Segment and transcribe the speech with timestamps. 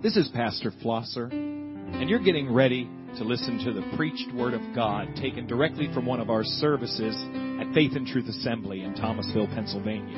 [0.00, 4.60] This is Pastor Flosser, and you're getting ready to listen to the preached Word of
[4.72, 7.16] God taken directly from one of our services
[7.60, 10.16] at Faith and Truth Assembly in Thomasville, Pennsylvania.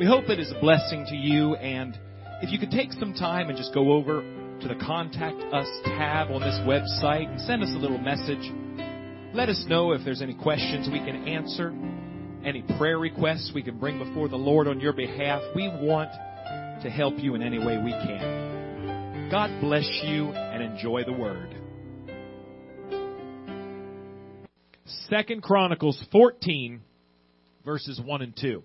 [0.00, 1.98] We hope it is a blessing to you, and
[2.40, 6.30] if you could take some time and just go over to the Contact Us tab
[6.30, 8.50] on this website and send us a little message.
[9.34, 11.74] Let us know if there's any questions we can answer,
[12.42, 15.42] any prayer requests we can bring before the Lord on your behalf.
[15.54, 16.10] We want
[16.82, 18.51] to help you in any way we can.
[19.32, 21.56] God bless you and enjoy the word.
[25.08, 26.82] Second Chronicles 14
[27.64, 28.62] verses 1 and 2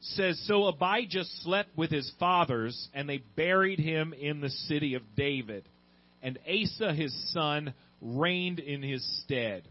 [0.00, 5.02] says so Abijah slept with his fathers and they buried him in the city of
[5.16, 5.66] David.
[6.22, 9.66] And Asa his son reigned in his stead.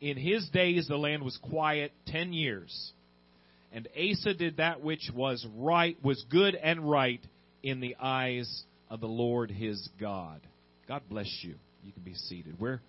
[0.00, 2.92] In his days the land was quiet 10 years.
[3.70, 7.20] And Asa did that which was right, was good and right
[7.62, 10.40] in the eyes of the Lord his God.
[10.86, 11.54] God bless you.
[11.82, 12.58] You can be seated.
[12.58, 12.80] We're,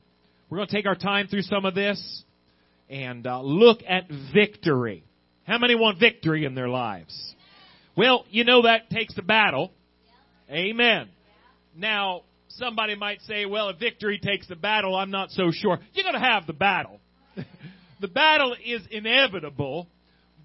[0.50, 2.24] we're going to take our time through some of this
[2.90, 5.04] and uh, look at victory.
[5.46, 7.36] How many want victory in their lives?
[7.96, 9.72] Well, you know that takes a battle.
[10.50, 11.10] Amen.
[11.76, 15.80] Now, somebody might say, well, if victory takes the battle, I'm not so sure.
[15.94, 17.00] You're going to have the battle.
[18.02, 19.88] the battle is inevitable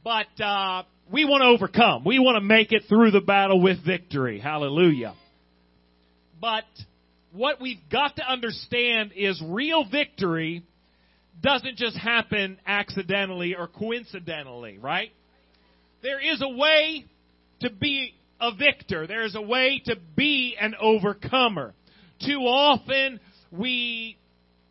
[0.05, 2.05] but uh, we want to overcome.
[2.05, 4.39] We want to make it through the battle with victory.
[4.39, 5.15] Hallelujah.
[6.45, 6.65] But
[7.33, 10.63] what we've got to understand is real victory
[11.41, 15.11] doesn't just happen accidentally or coincidentally, right?
[16.03, 17.07] There is a way
[17.61, 19.07] to be a victor.
[19.07, 21.73] There is a way to be an overcomer.
[22.27, 23.21] Too often
[23.51, 24.19] we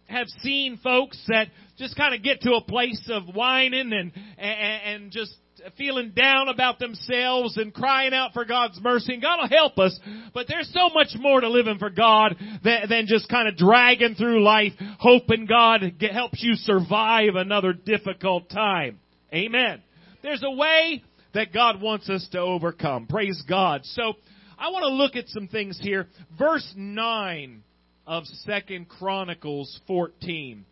[0.06, 1.48] have seen folks that
[1.80, 5.34] just kind of get to a place of whining and, and, and just
[5.78, 9.14] feeling down about themselves and crying out for God's mercy.
[9.14, 9.98] And God will help us.
[10.34, 14.16] But there's so much more to living for God than, than just kind of dragging
[14.16, 19.00] through life, hoping God helps you survive another difficult time.
[19.34, 19.82] Amen.
[20.22, 23.08] There's a way that God wants us to overcome.
[23.08, 23.82] Praise God.
[23.84, 24.14] So
[24.58, 26.08] I want to look at some things here.
[26.38, 27.64] Verse 9
[28.06, 30.66] of Second Chronicles 14.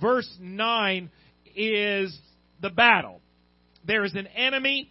[0.00, 1.10] Verse 9
[1.56, 2.18] is
[2.60, 3.20] the battle.
[3.86, 4.90] There is an enemy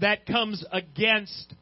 [0.00, 1.54] that comes against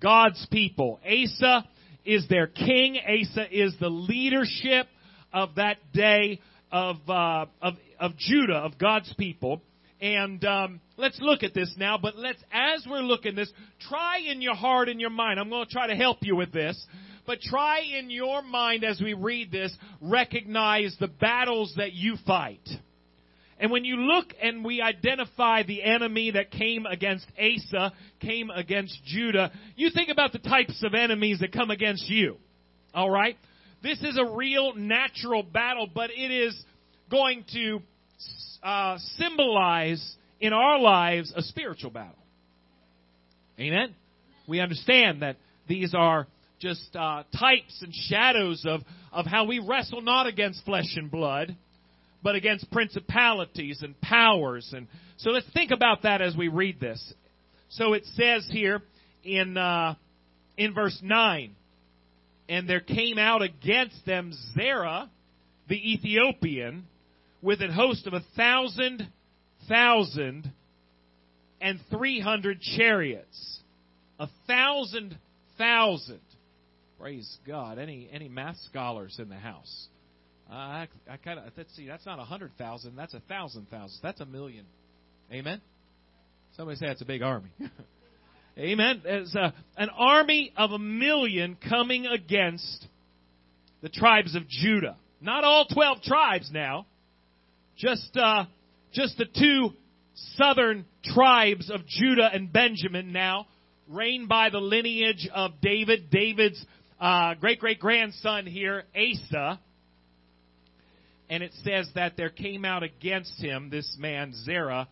[0.00, 1.00] God's people.
[1.04, 1.66] Asa
[2.04, 2.98] is their king.
[2.98, 4.86] Asa is the leadership
[5.32, 6.40] of that day
[6.72, 9.62] of uh, of of Judah, of God's people.
[10.00, 11.98] And um, let's look at this now.
[11.98, 13.52] But let's, as we're looking this,
[13.88, 15.38] try in your heart and your mind.
[15.38, 16.82] I'm going to try to help you with this.
[17.26, 22.66] But try in your mind as we read this, recognize the battles that you fight.
[23.60, 28.98] And when you look and we identify the enemy that came against Asa, came against
[29.04, 32.38] Judah, you think about the types of enemies that come against you.
[32.94, 33.36] Alright?
[33.82, 36.58] This is a real natural battle, but it is
[37.10, 37.80] going to
[38.62, 42.14] uh, symbolize in our lives a spiritual battle.
[43.58, 43.94] Amen?
[44.48, 45.36] We understand that
[45.68, 46.26] these are
[46.60, 48.80] just uh, types and shadows of,
[49.12, 51.54] of how we wrestle not against flesh and blood,
[52.22, 54.72] but against principalities and powers.
[54.74, 54.86] And
[55.18, 57.14] so let's think about that as we read this.
[57.70, 58.82] So it says here
[59.22, 59.94] in uh,
[60.56, 61.54] in verse nine,
[62.48, 65.08] and there came out against them Zerah,
[65.68, 66.86] the Ethiopian,
[67.42, 69.08] with a host of a thousand
[69.68, 70.50] thousand
[71.60, 73.58] and three hundred chariots.
[74.18, 75.16] A thousand
[75.56, 76.20] thousand.
[76.98, 77.78] Praise God.
[77.78, 79.86] Any any math scholars in the house?
[80.50, 81.86] Uh, I, I kind of let's see.
[81.86, 82.96] That's not a hundred thousand.
[82.96, 84.00] That's a thousand thousand.
[84.02, 84.66] That's a million.
[85.32, 85.60] Amen.
[86.56, 87.50] Somebody say it's a big army.
[88.58, 89.02] Amen.
[89.04, 92.84] It's a, an army of a million coming against
[93.80, 94.96] the tribes of Judah.
[95.20, 96.86] Not all twelve tribes now.
[97.76, 98.46] Just uh,
[98.92, 99.70] just the two
[100.36, 103.46] southern tribes of Judah and Benjamin now,
[103.88, 106.10] reigned by the lineage of David.
[106.10, 106.62] David's
[107.00, 109.60] uh, great great grandson here, Asa.
[111.30, 114.88] And it says that there came out against him this man, Zerah,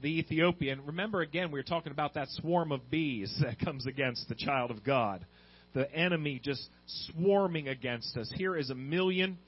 [0.00, 0.86] the Ethiopian.
[0.86, 4.70] Remember again, we were talking about that swarm of bees that comes against the child
[4.70, 5.26] of God.
[5.74, 8.32] The enemy just swarming against us.
[8.36, 9.38] Here is a million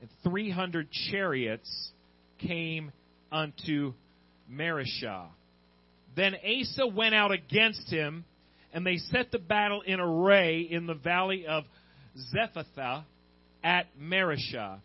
[0.00, 1.90] and three hundred chariots
[2.38, 2.90] came
[3.30, 3.92] unto
[4.50, 5.26] Mareshah.
[6.16, 8.24] Then Asa went out against him
[8.72, 11.64] and they set the battle in array in the valley of
[12.34, 13.04] Zephathah
[13.62, 14.80] at Mareshah.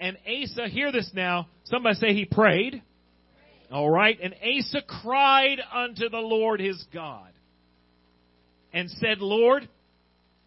[0.00, 1.46] And Asa, hear this now.
[1.64, 2.82] Somebody say he prayed.
[3.70, 4.18] All right.
[4.20, 7.30] And Asa cried unto the Lord his God
[8.72, 9.68] and said, Lord,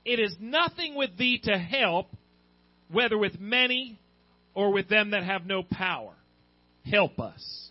[0.06, 2.08] It is nothing with thee to help,
[2.92, 4.00] whether with many
[4.54, 6.14] or with them that have no power.
[6.90, 7.70] Help us.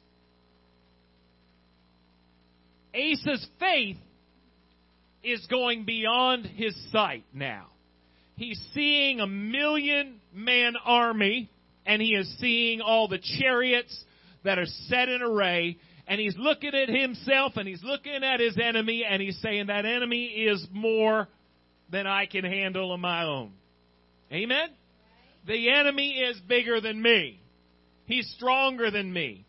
[2.95, 3.99] Asa's faith
[5.23, 7.67] is going beyond his sight now.
[8.37, 11.51] He's seeing a million man army,
[11.87, 14.05] and he is seeing all the chariots
[14.45, 18.59] that are set in array, and he's looking at himself and he's looking at his
[18.63, 21.29] enemy, and he's saying, That enemy is more
[21.91, 23.53] than I can handle on my own.
[24.33, 24.69] Amen?
[25.47, 27.41] The enemy is bigger than me.
[28.07, 29.45] He's stronger than me.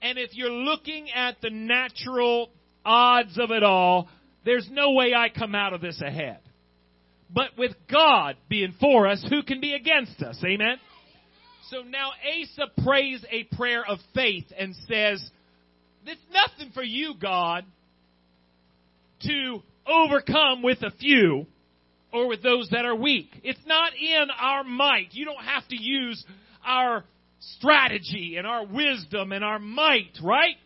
[0.00, 2.50] And if you're looking at the natural
[2.84, 4.08] odds of it all,
[4.44, 6.38] there's no way I come out of this ahead.
[7.30, 10.40] But with God being for us, who can be against us?
[10.44, 10.76] Amen?
[11.70, 15.28] So now Asa prays a prayer of faith and says,
[16.06, 17.64] It's nothing for you, God,
[19.22, 21.46] to overcome with a few
[22.12, 23.28] or with those that are weak.
[23.42, 25.08] It's not in our might.
[25.12, 26.24] You don't have to use
[26.64, 27.04] our
[27.56, 30.56] strategy and our wisdom and our might, right?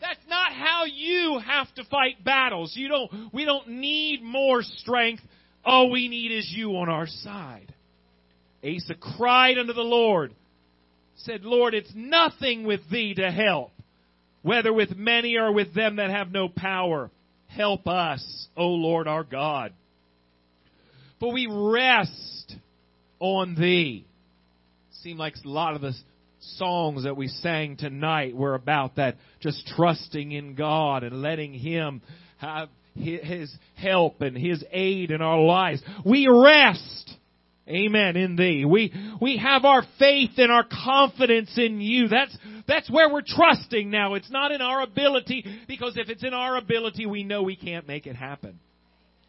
[0.00, 2.72] That's not how you have to fight battles.
[2.74, 5.22] You don't, we don't need more strength.
[5.64, 7.74] All we need is you on our side.
[8.64, 10.34] Asa cried unto the Lord,
[11.24, 13.72] said, Lord, it's nothing with thee to help,
[14.42, 17.10] whether with many or with them that have no power.
[17.48, 19.72] Help us, O Lord our God.
[21.18, 22.54] For we rest
[23.18, 24.06] on thee.
[25.02, 25.94] Seem like a lot of the
[26.40, 32.00] songs that we sang tonight were about that just trusting in God and letting Him
[32.38, 35.82] have His help and His aid in our lives.
[36.04, 37.09] We rest.
[37.70, 38.16] Amen.
[38.16, 38.64] In thee.
[38.64, 42.08] We, we have our faith and our confidence in you.
[42.08, 42.36] That's,
[42.66, 44.14] that's where we're trusting now.
[44.14, 47.86] It's not in our ability because if it's in our ability, we know we can't
[47.86, 48.58] make it happen.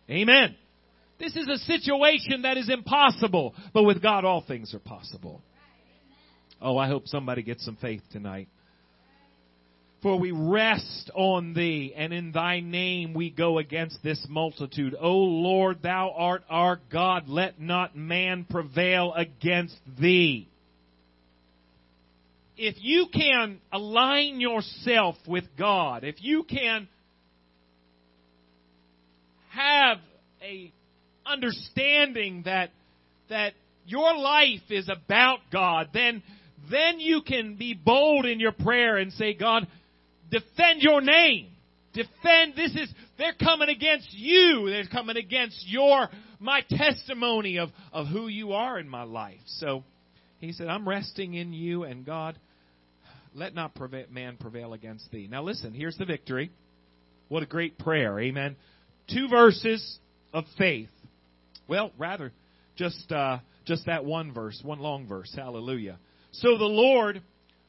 [0.10, 0.56] Amen.
[1.20, 5.44] This is a situation that is impossible, but with God all things are possible.
[6.60, 8.48] Oh, I hope somebody gets some faith tonight.
[10.02, 14.96] For we rest on thee, and in thy name we go against this multitude.
[15.00, 17.30] O Lord, thou art our God.
[17.30, 20.48] Let not man prevail against thee.
[22.58, 26.88] If you can align yourself with God, if you can
[29.50, 29.98] have
[30.44, 30.72] a
[31.26, 32.72] understanding that
[33.30, 33.54] that
[33.86, 36.24] your life is about God, then
[36.70, 39.68] then you can be bold in your prayer and say, God,
[40.32, 41.50] defend your name.
[41.94, 44.70] Defend, this is, they're coming against you.
[44.70, 49.42] They're coming against your, my testimony of, of who you are in my life.
[49.46, 49.84] So
[50.40, 52.40] he said, I'm resting in you and God,
[53.34, 53.78] let not
[54.10, 55.28] man prevail against thee.
[55.30, 56.52] Now listen, here's the victory.
[57.28, 58.20] What a great prayer.
[58.20, 58.56] Amen.
[59.10, 60.00] Two verses
[60.34, 60.90] of faith.
[61.68, 62.32] Well, rather,
[62.76, 65.32] just, uh, just that one verse, one long verse.
[65.36, 65.98] Hallelujah.
[66.32, 67.22] So the Lord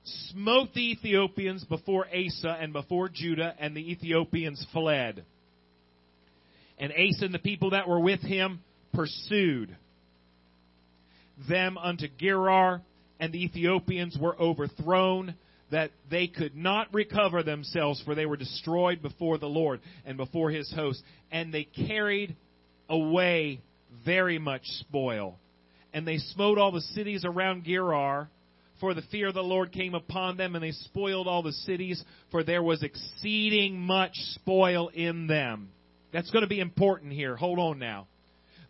[0.05, 5.25] smote the Ethiopians before Asa and before Judah, and the Ethiopians fled.
[6.79, 8.61] And Asa and the people that were with him
[8.93, 9.77] pursued
[11.49, 12.83] them unto Gerar,
[13.21, 15.35] and the Ethiopians were overthrown,
[15.71, 20.51] that they could not recover themselves, for they were destroyed before the Lord and before
[20.51, 21.03] his host.
[21.31, 22.37] And they carried
[22.89, 23.61] away
[24.05, 25.39] very much spoil.
[25.95, 28.29] And they smote all the cities around Gerar
[28.83, 32.03] for the fear of the Lord came upon them, and they spoiled all the cities,
[32.33, 35.71] for there was exceeding much spoil in them.
[36.13, 37.37] That's going to be important here.
[37.37, 38.09] Hold on now.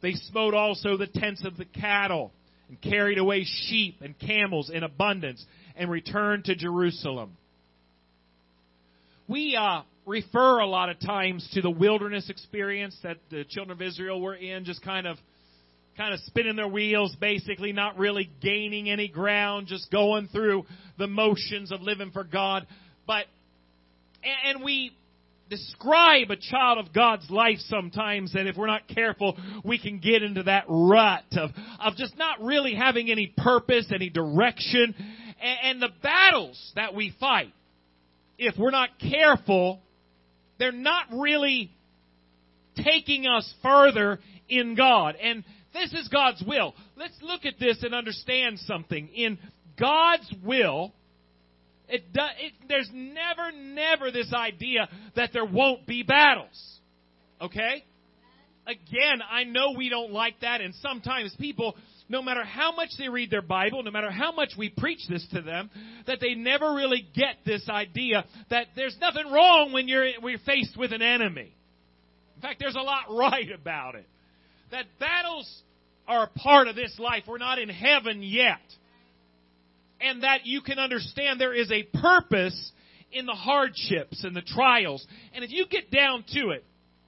[0.02, 2.31] They smote also the tents of the cattle,
[2.69, 5.42] and carried away sheep and camels in abundance,
[5.76, 7.38] and returned to Jerusalem.
[9.26, 13.81] We uh, refer a lot of times to the wilderness experience that the children of
[13.81, 15.16] Israel were in, just kind of
[15.96, 20.64] kind of spinning their wheels, basically not really gaining any ground, just going through
[20.99, 22.66] the motions of living for God.
[23.06, 23.26] But,
[24.46, 24.92] and we
[25.50, 30.22] describe a child of God's life sometimes that if we're not careful, we can get
[30.22, 34.94] into that rut of, of just not really having any purpose, any direction,
[35.42, 37.52] and, and the battles that we fight.
[38.38, 39.80] If we're not careful,
[40.58, 41.70] they're not really
[42.82, 45.16] taking us further in God.
[45.16, 46.75] And this is God's will.
[46.97, 49.09] Let's look at this and understand something.
[49.09, 49.38] In
[49.79, 50.93] God's will,
[51.88, 56.79] it, do, it, there's never, never this idea that there won't be battles.
[57.41, 57.85] Okay?
[58.67, 61.75] Again, I know we don't like that, and sometimes people,
[62.09, 65.26] no matter how much they read their Bible, no matter how much we preach this
[65.33, 65.69] to them,
[66.07, 70.76] that they never really get this idea that there's nothing wrong when you're, we're faced
[70.76, 71.55] with an enemy.
[72.37, 74.07] In fact, there's a lot right about it
[74.73, 75.62] that battles
[76.09, 77.25] are a part of this life.
[77.29, 78.61] We're not in heaven yet.
[80.00, 82.73] And that you can understand there is a purpose
[83.12, 85.07] in the hardships and the trials.
[85.33, 86.64] And if you get down to it,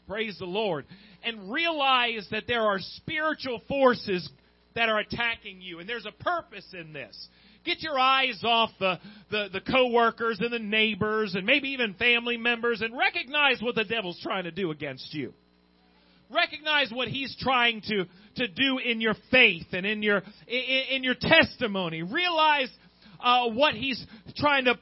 [0.06, 0.84] praise the Lord,
[1.24, 4.28] and realize that there are spiritual forces
[4.74, 7.28] that are attacking you, and there's a purpose in this.
[7.64, 12.36] Get your eyes off the, the, the coworkers and the neighbors and maybe even family
[12.36, 15.32] members and recognize what the devil's trying to do against you.
[16.30, 18.04] Recognize what he's trying to,
[18.36, 22.02] to do in your faith and in your, in, in your testimony.
[22.02, 22.70] Realize
[23.20, 24.04] uh, what he's
[24.36, 24.78] trying to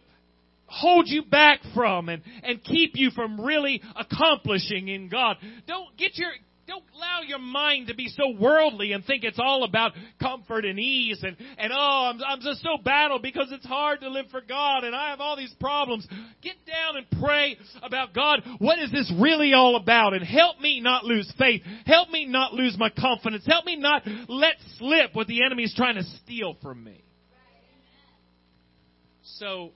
[0.67, 5.37] hold you back from and, and keep you from really accomplishing in God.
[5.67, 6.31] Don't get your
[6.67, 10.79] don't allow your mind to be so worldly and think it's all about comfort and
[10.79, 14.41] ease and, and oh, I'm, I'm just so battled because it's hard to live for
[14.41, 16.07] God and I have all these problems.
[16.43, 18.43] Get down and pray about God.
[18.59, 20.15] What is this really all about?
[20.15, 21.63] And help me not lose faith.
[21.85, 23.45] Help me not lose my confidence.
[23.47, 27.03] Help me not let slip what the enemy is trying to steal from me.
[29.39, 29.73] So,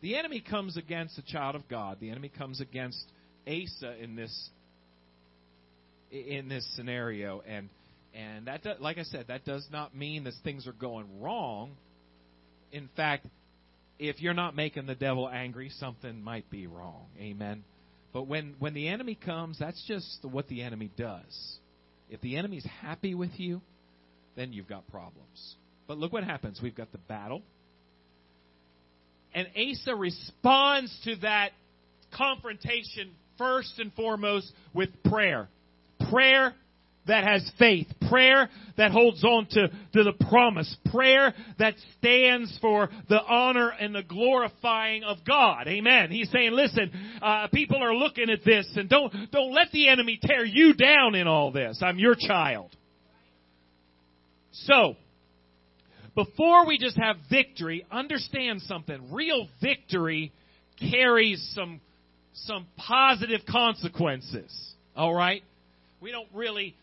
[0.00, 1.98] the enemy comes against a child of God.
[2.00, 3.04] The enemy comes against
[3.46, 4.50] Asa in this
[6.12, 7.68] in this scenario, and
[8.14, 11.72] and that do, like I said, that does not mean that things are going wrong.
[12.70, 13.26] In fact,
[13.98, 17.06] if you're not making the devil angry, something might be wrong.
[17.18, 17.64] Amen.
[18.12, 21.56] But when when the enemy comes, that's just what the enemy does.
[22.10, 23.62] If the enemy's happy with you,
[24.36, 25.56] then you've got problems.
[25.86, 26.60] But look what happens.
[26.62, 27.42] We've got the battle.
[29.34, 31.52] And Asa responds to that
[32.14, 35.48] confrontation first and foremost with prayer.
[36.12, 36.54] Prayer
[37.06, 37.88] that has faith.
[38.08, 40.76] Prayer that holds on to, to the promise.
[40.90, 45.66] Prayer that stands for the honor and the glorifying of God.
[45.66, 46.10] Amen.
[46.10, 50.18] He's saying, listen, uh, people are looking at this and don't, don't let the enemy
[50.22, 51.80] tear you down in all this.
[51.82, 52.70] I'm your child.
[54.52, 54.96] So,
[56.14, 59.12] before we just have victory, understand something.
[59.12, 60.30] Real victory
[60.90, 61.80] carries some,
[62.34, 64.52] some positive consequences.
[64.94, 65.42] All right?
[66.02, 66.74] We don't really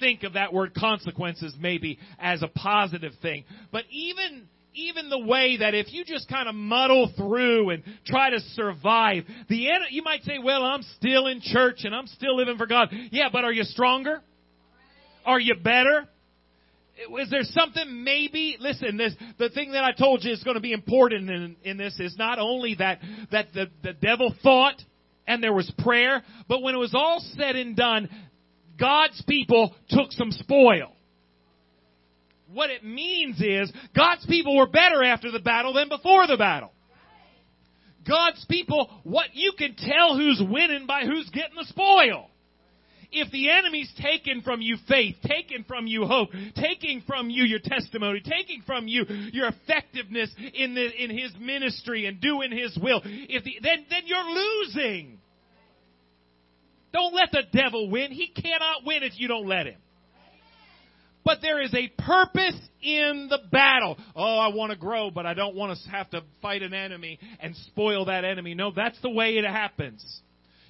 [0.00, 3.44] think of that word consequences maybe as a positive thing.
[3.70, 8.30] But even even the way that if you just kind of muddle through and try
[8.30, 12.36] to survive, the end, you might say, "Well, I'm still in church and I'm still
[12.36, 14.22] living for God." Yeah, but are you stronger?
[15.24, 16.08] Are you better?
[17.20, 20.62] is there something maybe listen this the thing that i told you is going to
[20.62, 24.80] be important in, in this is not only that that the, the devil thought
[25.26, 28.08] and there was prayer but when it was all said and done
[28.78, 30.92] god's people took some spoil.
[32.52, 36.72] What it means is god's people were better after the battle than before the battle.
[38.06, 42.30] God's people what you can tell who's winning by who's getting the spoil.
[43.12, 47.60] If the enemy's taken from you faith, taken from you hope, taking from you your
[47.60, 53.00] testimony, taking from you your effectiveness in the, in his ministry and doing his will,
[53.04, 55.18] if the, then then you're losing.
[56.96, 58.10] Don't let the devil win.
[58.10, 59.76] He cannot win if you don't let him.
[61.26, 63.98] But there is a purpose in the battle.
[64.14, 67.18] Oh, I want to grow, but I don't want to have to fight an enemy
[67.38, 68.54] and spoil that enemy.
[68.54, 70.22] No, that's the way it happens.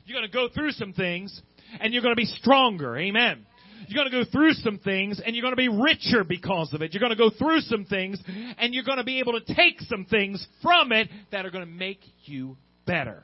[0.04, 1.40] You're going to go through some things,
[1.78, 2.97] and you're going to be stronger.
[2.97, 3.47] Amen.
[3.87, 6.83] You're going to go through some things and you're going to be richer because of
[6.83, 6.92] it.
[6.92, 8.21] You're going to go through some things
[8.59, 11.64] and you're going to be able to take some things from it that are going
[11.64, 13.23] to make you better.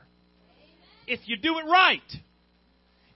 [1.05, 1.99] If you do it right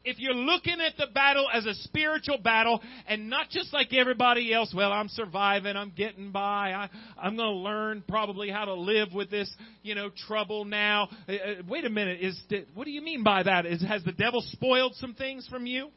[0.08, 4.54] if you're looking at the battle as a spiritual battle and not just like everybody
[4.54, 6.90] else, well, I'm surviving, I'm getting by, I,
[7.22, 11.10] I'm going to learn probably how to live with this, you know, trouble now.
[11.28, 11.38] Uh, uh
[11.68, 12.42] wait a minute, is
[12.74, 13.66] what do you mean by that?
[13.66, 15.90] Is, has the devil spoiled some things from you?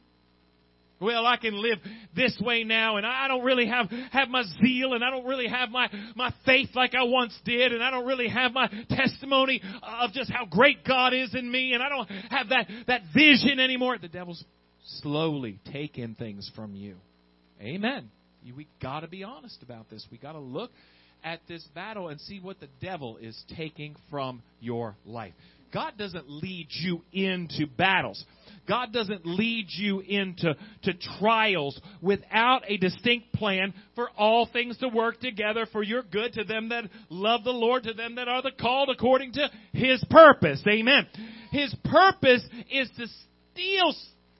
[1.01, 1.79] Well, I can live
[2.15, 5.47] this way now and I don't really have, have my zeal and I don't really
[5.47, 9.61] have my, my faith like I once did and I don't really have my testimony
[9.81, 13.59] of just how great God is in me and I don't have that, that vision
[13.59, 13.97] anymore.
[13.99, 14.43] The devil's
[15.01, 16.97] slowly taking things from you.
[17.59, 18.09] Amen.
[18.55, 20.05] We gotta be honest about this.
[20.11, 20.71] We gotta look
[21.23, 25.33] at this battle and see what the devil is taking from your life.
[25.71, 28.23] God doesn't lead you into battles.
[28.67, 34.87] God doesn't lead you into to trials without a distinct plan for all things to
[34.87, 38.41] work together for your good to them that love the Lord, to them that are
[38.41, 40.61] the called according to His purpose.
[40.67, 41.07] Amen.
[41.51, 43.07] His purpose is to
[43.53, 43.93] steal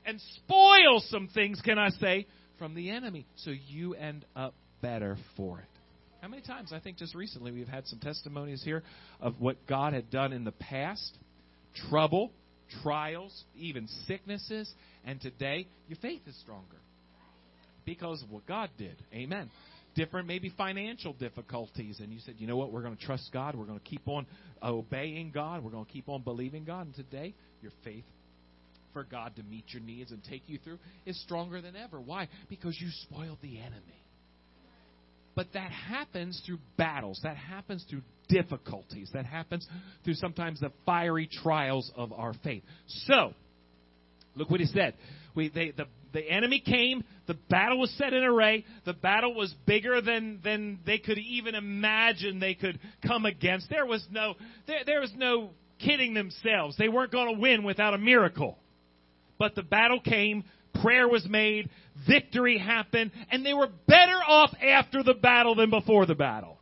[0.06, 5.18] and spoil some things, can I say, from the enemy so you end up better
[5.36, 5.71] for it.
[6.22, 6.72] How many times?
[6.72, 8.84] I think just recently we've had some testimonies here
[9.20, 11.18] of what God had done in the past
[11.90, 12.32] trouble,
[12.84, 14.72] trials, even sicknesses,
[15.04, 16.78] and today your faith is stronger.
[17.86, 18.96] because of what God did.
[19.14, 19.50] Amen.
[19.96, 23.56] Different, maybe financial difficulties, and you said, you know what, we're going to trust God.
[23.56, 24.26] We're going to keep on
[24.64, 25.64] obeying God.
[25.64, 26.86] We're going to keep on believing God.
[26.86, 28.06] And today, your faith
[28.94, 32.00] for God to meet your needs and take you through is stronger than ever.
[32.00, 32.30] Why?
[32.50, 34.01] Because you spoiled the enemy.
[35.42, 37.20] But that happens through battles.
[37.24, 39.10] That happens through difficulties.
[39.16, 39.68] That happens
[40.04, 42.62] through sometimes the fiery trials of our faith.
[42.86, 43.34] So,
[44.36, 44.94] look what he said.
[45.34, 47.04] We, they, the, the enemy came.
[47.26, 48.66] The battle was set in array.
[48.86, 53.68] The battle was bigger than, than they could even imagine they could come against.
[53.68, 54.36] There was no,
[54.68, 56.78] there, there was no kidding themselves.
[56.78, 58.60] They weren't going to win without a miracle.
[59.40, 60.44] But the battle came,
[60.82, 61.70] prayer was made,
[62.08, 66.58] victory happened, and they were better off after the battle than before the battle.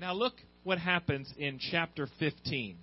[0.00, 2.76] Now look what happens in chapter 15.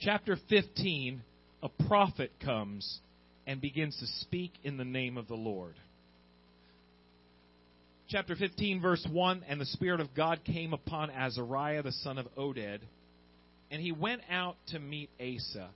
[0.00, 1.22] Chapter 15,
[1.62, 3.00] a prophet comes
[3.46, 5.74] and begins to speak in the name of the Lord.
[8.08, 12.26] Chapter 15, verse 1 And the Spirit of God came upon Azariah, the son of
[12.36, 12.80] Oded,
[13.70, 15.70] and he went out to meet Asa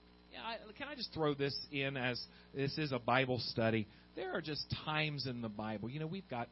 [0.77, 2.19] can I just throw this in as
[2.53, 3.87] this is a Bible study?
[4.15, 6.49] There are just times in the Bible, you know, we've got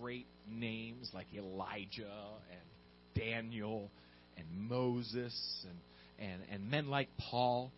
[0.00, 2.60] great names like Elijah and
[3.14, 3.90] Daniel
[4.36, 5.34] and Moses
[5.68, 7.72] and, and, and men like Paul.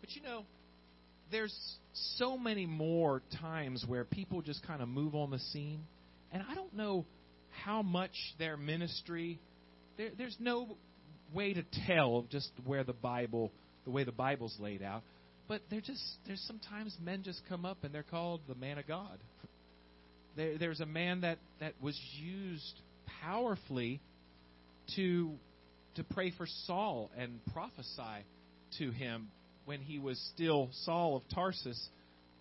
[0.00, 0.44] But you know,
[1.30, 1.54] there's
[2.16, 5.80] so many more times where people just kind of move on the scene.
[6.32, 7.04] And I don't know
[7.64, 9.38] how much their ministry,
[9.96, 10.76] there, there's no
[11.34, 13.52] way to tell just where the Bible
[13.84, 15.02] the way the Bible's laid out.
[15.48, 18.86] But they're just there's sometimes men just come up and they're called the man of
[18.86, 19.18] God.
[20.36, 22.80] There, there's a man that that was used
[23.22, 24.00] powerfully
[24.94, 25.32] to
[25.96, 28.24] to pray for Saul and prophesy
[28.78, 29.28] to him
[29.64, 31.88] when he was still Saul of Tarsus,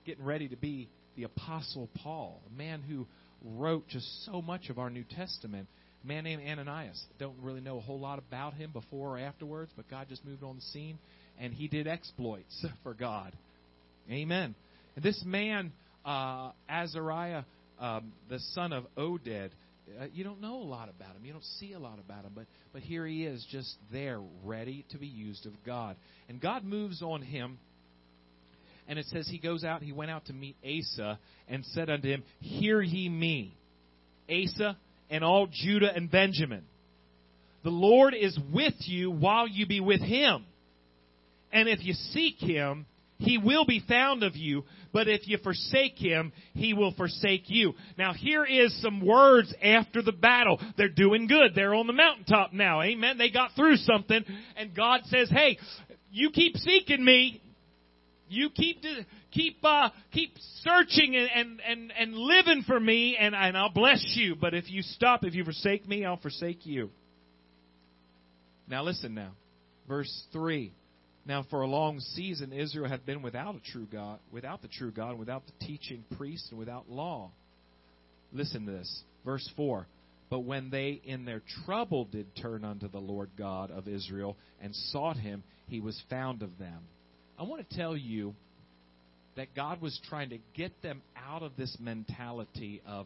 [0.06, 3.08] getting ready to be the Apostle Paul, a man who
[3.44, 5.68] wrote just so much of our New Testament.
[6.04, 7.04] A man named Ananias.
[7.20, 10.44] Don't really know a whole lot about him before or afterwards, but God just moved
[10.44, 10.98] on the scene
[11.40, 13.34] and he did exploits for God.
[14.10, 14.56] Amen.
[14.96, 15.72] And this man,
[16.06, 17.44] uh, Azariah,
[17.80, 19.50] um, the son of Oded,
[20.00, 21.26] uh, you don't know a lot about him.
[21.26, 24.86] You don't see a lot about him, but but here he is, just there, ready
[24.92, 25.96] to be used of God.
[26.28, 27.58] And God moves on him.
[28.88, 32.08] And it says he goes out, he went out to meet Asa and said unto
[32.08, 33.54] him, Hear ye me,
[34.30, 34.78] Asa
[35.10, 36.64] and all Judah and Benjamin.
[37.64, 40.46] The Lord is with you while you be with him.
[41.52, 42.86] And if you seek him,
[43.20, 47.74] he will be found of you, but if you forsake him, he will forsake you.
[47.98, 50.60] Now here is some words after the battle.
[50.78, 51.52] They're doing good.
[51.54, 52.82] They're on the mountaintop now.
[52.82, 53.18] Amen.
[53.18, 54.24] They got through something
[54.56, 55.58] and God says, "Hey,
[56.12, 57.42] you keep seeking me.
[58.30, 58.86] You keep
[59.32, 64.36] keep uh, keep searching and, and and living for me and and I'll bless you,
[64.36, 66.90] but if you stop, if you forsake me, I'll forsake you."
[68.70, 69.32] Now listen now.
[69.90, 70.72] Verse 3.
[71.30, 74.90] Now, for a long season, Israel had been without a true God, without the true
[74.90, 77.30] God, without the teaching priest, and without law.
[78.34, 79.04] Listen to this.
[79.24, 79.86] Verse 4.
[80.32, 84.76] But when they in their trouble did turn unto the Lord God of Israel and
[84.76, 86.80] sought him, he was found of them.
[87.38, 88.34] I want to tell you
[89.36, 93.06] that God was trying to get them out of this mentality of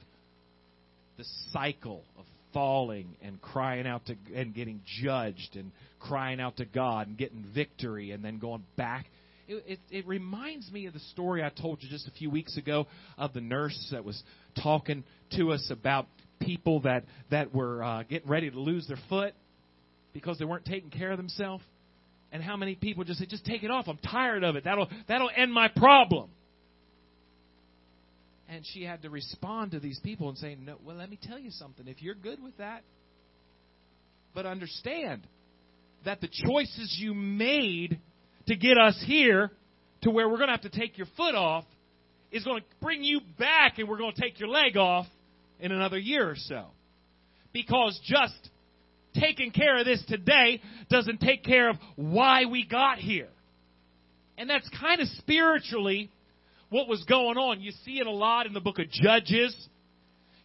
[1.17, 6.65] the cycle of falling and crying out to and getting judged and crying out to
[6.65, 9.05] God and getting victory and then going back.
[9.47, 12.57] It, it, it reminds me of the story I told you just a few weeks
[12.57, 12.87] ago
[13.17, 14.21] of the nurse that was
[14.61, 15.03] talking
[15.35, 16.07] to us about
[16.39, 19.33] people that that were uh, getting ready to lose their foot
[20.13, 21.63] because they weren't taking care of themselves.
[22.31, 23.87] And how many people just say, "Just take it off.
[23.87, 24.63] I'm tired of it.
[24.63, 26.29] That'll that'll end my problem."
[28.53, 31.39] And she had to respond to these people and say, No, well, let me tell
[31.39, 31.87] you something.
[31.87, 32.83] If you're good with that,
[34.35, 35.25] but understand
[36.05, 37.99] that the choices you made
[38.45, 39.49] to get us here
[40.03, 41.65] to where we're going to have to take your foot off
[42.31, 45.07] is going to bring you back and we're going to take your leg off
[45.59, 46.65] in another year or so.
[47.53, 48.49] Because just
[49.19, 50.61] taking care of this today
[50.91, 53.29] doesn't take care of why we got here.
[54.37, 56.11] And that's kind of spiritually
[56.73, 57.61] what was going on.
[57.61, 59.55] You see it a lot in the book of Judges.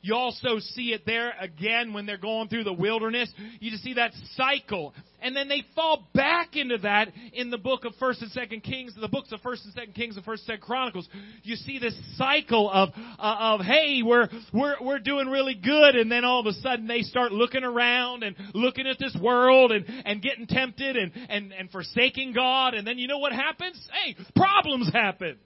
[0.03, 3.33] You also see it there again when they're going through the wilderness.
[3.61, 4.95] You just see that cycle.
[5.21, 8.95] And then they fall back into that in the book of 1st and 2nd Kings,
[9.01, 11.09] the books of 1st and 2nd Kings and 1st and 2nd Chronicles.
[11.43, 15.97] You see this cycle of, uh, of, hey, we're, we're, we're doing really good.
[15.97, 19.73] And then all of a sudden they start looking around and looking at this world
[19.73, 22.75] and, and getting tempted and, and, and forsaking God.
[22.75, 23.85] And then you know what happens?
[24.05, 25.39] Hey, problems happen.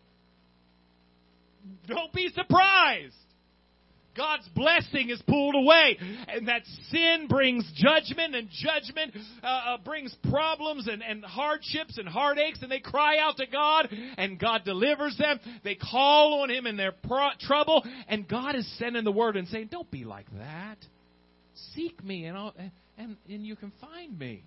[1.86, 3.14] Don't be surprised.
[4.16, 5.98] God's blessing is pulled away.
[6.28, 12.08] And that sin brings judgment, and judgment uh, uh, brings problems and, and hardships and
[12.08, 15.40] heartaches, and they cry out to God, and God delivers them.
[15.64, 19.48] They call on Him in their pro- trouble, and God is sending the word and
[19.48, 20.76] saying, Don't be like that.
[21.74, 22.54] Seek me, and, I'll,
[22.98, 24.42] and, and you can find me.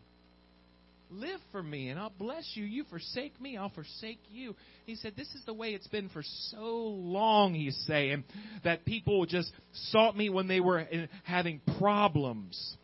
[1.11, 2.65] Live for me, and I'll bless you.
[2.65, 4.55] You forsake me, I'll forsake you.
[4.85, 8.23] He said, This is the way it's been for so long, he's saying,
[8.63, 9.51] that people just
[9.91, 10.85] sought me when they were
[11.23, 12.75] having problems.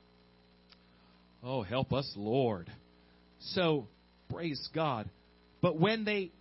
[1.44, 2.72] Oh, help us, Lord.
[3.40, 3.88] So,
[4.30, 5.10] praise God.
[5.62, 6.32] But when they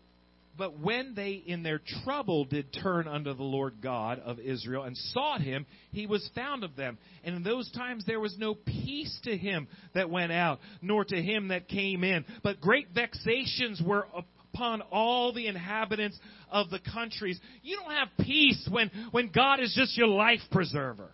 [0.61, 4.95] but when they in their trouble did turn unto the Lord God of Israel and
[4.95, 6.99] sought him, he was found of them.
[7.25, 11.17] And in those times there was no peace to him that went out, nor to
[11.17, 12.27] him that came in.
[12.43, 14.07] But great vexations were
[14.53, 16.19] upon all the inhabitants
[16.51, 17.41] of the countries.
[17.63, 21.11] You don't have peace when, when God is just your life preserver.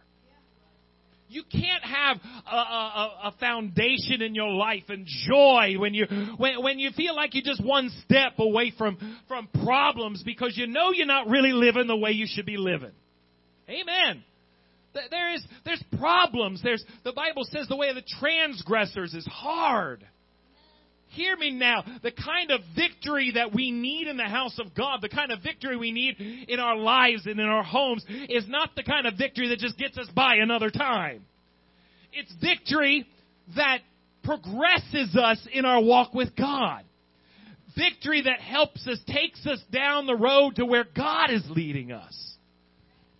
[1.29, 2.19] You can't have
[2.51, 7.17] a, a, a, foundation in your life and joy when you when, when you feel
[7.17, 11.53] like you're just one step away from from problems because you know you're not really
[11.53, 12.93] living the way you should be living.
[13.69, 14.23] Amen.
[15.11, 16.62] There is there's problems.
[16.62, 20.07] There's the Bible says the way of the transgressors is hard.
[21.09, 21.85] Hear me now.
[22.03, 25.42] The kind of victory that we need in the house of God, the kind of
[25.42, 29.14] victory we need in our lives and in our homes, is not the kind of
[29.16, 31.25] victory that just gets us by another time.
[32.12, 33.07] It's victory
[33.57, 33.79] that
[34.25, 36.83] progresses us in our walk with God.
[37.77, 42.36] Victory that helps us, takes us down the road to where God is leading us.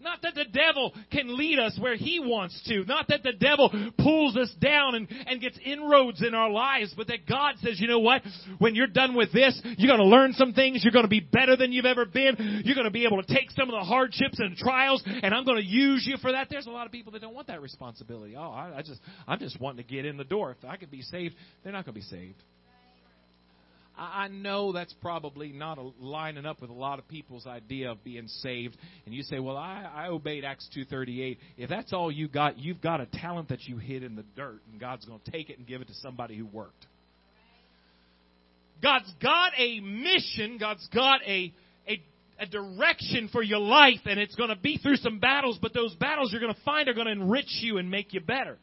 [0.07, 2.85] Not that the devil can lead us where he wants to.
[2.85, 7.09] Not that the devil pulls us down and, and gets inroads in our lives, but
[7.09, 8.23] that God says, you know what?
[8.59, 10.85] When you're done with this, you're going to learn some things.
[10.85, 12.62] You're going to be better than you've ever been.
[12.64, 15.45] You're going to be able to take some of the hardships and trials, and I'm
[15.45, 16.47] going to use you for that.
[16.49, 18.37] There's a lot of people that don't want that responsibility.
[18.37, 20.53] Oh, I, I just, I'm just wanting to get in the door.
[20.53, 22.40] If I could be saved, they're not going to be saved.
[23.98, 28.28] I know that's probably not lining up with a lot of people's idea of being
[28.28, 28.76] saved.
[29.06, 31.38] And you say, "Well, I, I obeyed Acts two thirty eight.
[31.56, 34.61] If that's all you got, you've got a talent that you hid in the dirt,
[34.70, 36.87] and God's going to take it and give it to somebody who worked."
[38.82, 40.59] God's got a mission.
[40.59, 41.52] God's got a
[41.88, 42.02] a,
[42.38, 45.59] a direction for your life, and it's going to be through some battles.
[45.61, 48.20] But those battles you're going to find are going to enrich you and make you
[48.20, 48.59] better.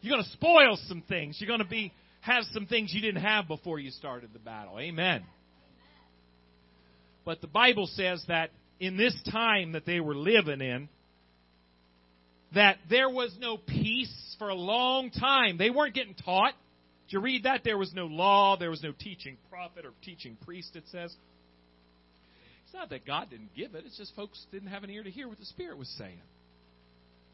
[0.00, 1.36] You're going to spoil some things.
[1.38, 4.78] You're going to be have some things you didn't have before you started the battle.
[4.78, 5.24] Amen.
[7.24, 10.88] But the Bible says that in this time that they were living in,
[12.54, 15.56] that there was no peace for a long time.
[15.56, 16.54] They weren't getting taught.
[17.06, 17.62] Did you read that?
[17.64, 21.14] There was no law, there was no teaching prophet or teaching priest, it says.
[22.64, 25.10] It's not that God didn't give it, it's just folks didn't have an ear to
[25.10, 26.20] hear what the Spirit was saying.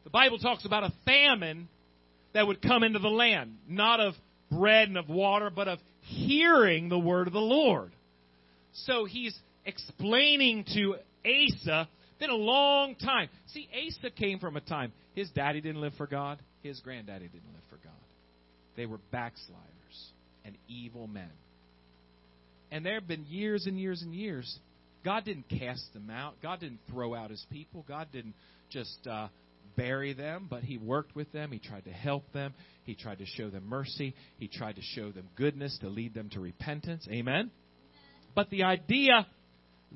[0.04, 1.68] The Bible talks about a famine
[2.32, 4.14] that would come into the land, not of
[4.50, 7.92] bread and of water, but of hearing the word of the Lord.
[8.84, 13.28] So he's explaining to Asa, been a long time.
[13.48, 17.52] See, Asa came from a time, his daddy didn't live for God, his granddaddy didn't
[17.52, 17.92] live for God.
[18.76, 19.62] They were backsliders
[20.44, 21.30] and evil men.
[22.70, 24.58] And there have been years and years and years.
[25.04, 26.34] God didn't cast them out.
[26.42, 27.84] God didn't throw out his people.
[27.88, 28.34] God didn't
[28.70, 29.28] just uh,
[29.76, 31.52] bury them, but he worked with them.
[31.52, 32.54] He tried to help them.
[32.84, 34.14] He tried to show them mercy.
[34.38, 37.06] He tried to show them goodness to lead them to repentance.
[37.10, 37.50] Amen?
[38.34, 39.26] But the idea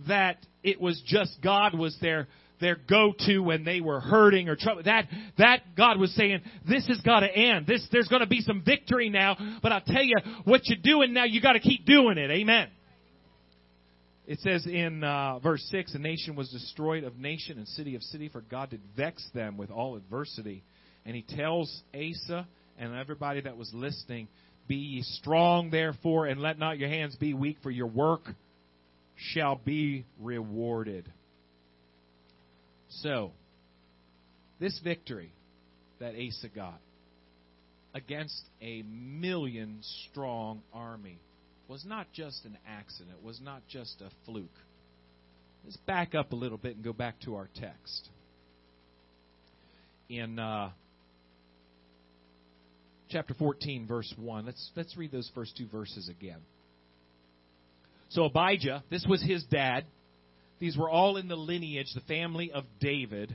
[0.09, 2.29] that it was just God was their
[2.61, 4.83] their go-to when they were hurting or trouble.
[4.83, 5.07] That
[5.39, 7.67] that God was saying, this has got to end.
[7.67, 11.13] This there's going to be some victory now, but I'll tell you what you're doing
[11.13, 11.25] now.
[11.25, 12.31] You got to keep doing it.
[12.31, 12.69] Amen.
[14.31, 18.03] It says in uh, verse 6 A nation was destroyed of nation and city of
[18.05, 20.63] city, for God did vex them with all adversity.
[21.05, 22.47] And he tells Asa
[22.79, 24.29] and everybody that was listening,
[24.69, 28.21] Be ye strong, therefore, and let not your hands be weak, for your work
[29.17, 31.11] shall be rewarded.
[33.01, 33.33] So,
[34.61, 35.33] this victory
[35.99, 36.79] that Asa got
[37.95, 41.19] against a million strong army
[41.71, 44.49] was not just an accident, was not just a fluke.
[45.63, 48.09] Let's back up a little bit and go back to our text.
[50.09, 50.71] In uh,
[53.09, 56.41] chapter 14, verse 1, let's, let's read those first two verses again.
[58.09, 59.85] So Abijah, this was his dad.
[60.59, 63.33] These were all in the lineage, the family of David.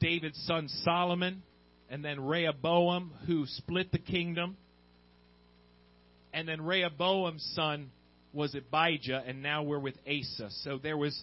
[0.00, 1.42] David's son Solomon,
[1.90, 4.56] and then Rehoboam, who split the kingdom
[6.32, 7.90] and then Rehoboam's son
[8.32, 10.48] was Abijah, and now we're with Asa.
[10.62, 11.22] So there was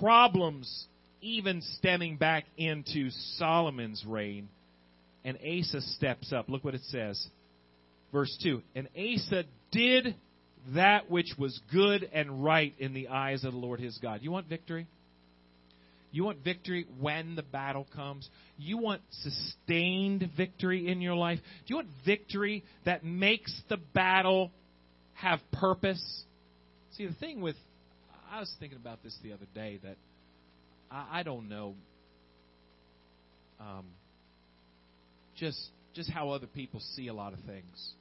[0.00, 0.86] problems
[1.20, 4.48] even stemming back into Solomon's reign.
[5.24, 6.48] And Asa steps up.
[6.48, 7.26] Look what it says.
[8.12, 8.62] Verse 2.
[8.76, 10.14] And Asa did
[10.74, 14.20] that which was good and right in the eyes of the Lord his God.
[14.22, 14.86] You want victory?
[16.16, 18.26] You want victory when the battle comes?
[18.56, 21.40] You want sustained victory in your life?
[21.40, 24.50] Do you want victory that makes the battle
[25.12, 26.24] have purpose?
[26.92, 27.56] See, the thing with,
[28.32, 29.98] I was thinking about this the other day that
[30.90, 31.74] I, I don't know
[33.60, 33.84] um,
[35.36, 35.60] just
[35.92, 37.92] just how other people see a lot of things.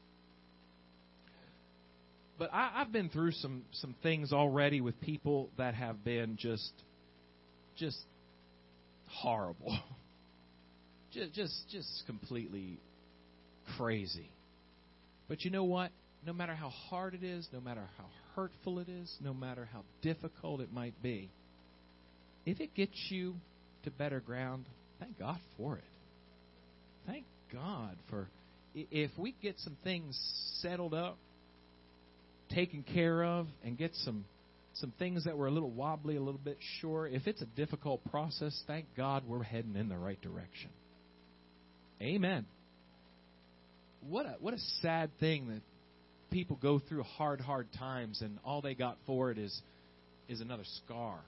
[2.40, 6.72] But I, I've been through some some things already with people that have been just
[7.78, 7.98] just
[9.08, 9.78] horrible.
[11.12, 12.80] just just just completely
[13.78, 14.30] crazy.
[15.28, 15.92] But you know what?
[16.26, 19.84] No matter how hard it is, no matter how hurtful it is, no matter how
[20.02, 21.30] difficult it might be,
[22.46, 23.36] if it gets you
[23.84, 24.66] to better ground,
[25.00, 25.84] thank God for it.
[27.06, 28.28] Thank God for
[28.76, 30.20] if we get some things
[30.62, 31.18] settled up,
[32.50, 34.26] taken care of, and get some
[34.76, 37.08] some things that were a little wobbly, a little bit sure.
[37.08, 40.70] If it's a difficult process, thank God we're heading in the right direction.
[42.02, 42.46] Amen.
[44.08, 45.62] What a what a sad thing that
[46.30, 49.62] people go through hard, hard times and all they got for it is
[50.28, 51.20] is another scar.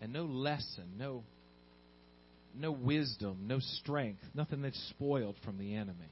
[0.00, 1.22] And no lesson, no
[2.54, 6.10] no wisdom, no strength, nothing that's spoiled from the enemy.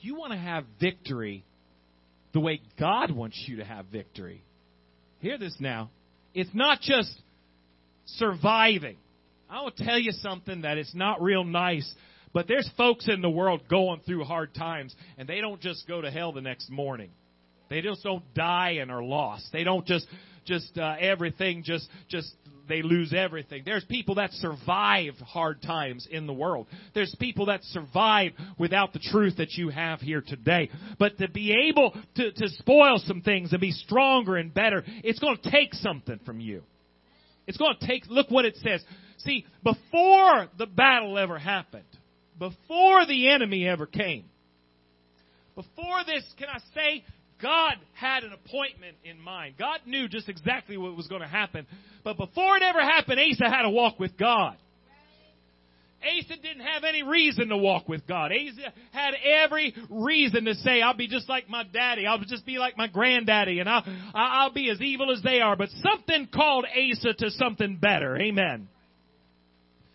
[0.00, 1.44] You want to have victory
[2.32, 4.42] the way God wants you to have victory.
[5.20, 5.90] Hear this now.
[6.34, 7.12] It's not just
[8.06, 8.96] surviving.
[9.48, 11.92] I will tell you something that it's not real nice,
[12.32, 16.00] but there's folks in the world going through hard times, and they don't just go
[16.00, 17.10] to hell the next morning.
[17.68, 19.46] They just don't die and are lost.
[19.52, 20.06] They don't just
[20.46, 22.32] just uh, everything just just
[22.70, 23.62] they lose everything.
[23.64, 26.66] There's people that survive hard times in the world.
[26.94, 30.70] There's people that survive without the truth that you have here today.
[30.98, 35.18] But to be able to, to spoil some things and be stronger and better, it's
[35.18, 36.62] going to take something from you.
[37.46, 38.82] It's going to take, look what it says.
[39.18, 41.84] See, before the battle ever happened,
[42.38, 44.24] before the enemy ever came,
[45.54, 47.04] before this, can I say,
[47.42, 49.54] God had an appointment in mind.
[49.58, 51.66] God knew just exactly what was going to happen.
[52.04, 54.56] But before it ever happened, Asa had to walk with God.
[56.02, 58.32] Asa didn't have any reason to walk with God.
[58.32, 62.06] Asa had every reason to say, I'll be just like my daddy.
[62.06, 65.56] I'll just be like my granddaddy and I'll, I'll be as evil as they are.
[65.56, 68.16] But something called Asa to something better.
[68.16, 68.68] Amen.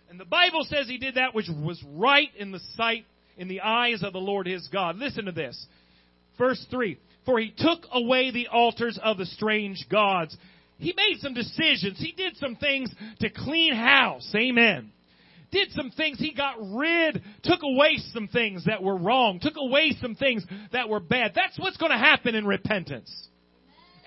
[0.09, 3.05] And the Bible says he did that which was right in the sight,
[3.37, 4.97] in the eyes of the Lord his God.
[4.97, 5.65] Listen to this.
[6.37, 6.97] Verse 3.
[7.25, 10.37] For he took away the altars of the strange gods.
[10.77, 11.99] He made some decisions.
[11.99, 14.29] He did some things to clean house.
[14.35, 14.91] Amen.
[15.51, 16.19] Did some things.
[16.19, 20.89] He got rid, took away some things that were wrong, took away some things that
[20.89, 21.31] were bad.
[21.33, 23.11] That's what's going to happen in repentance.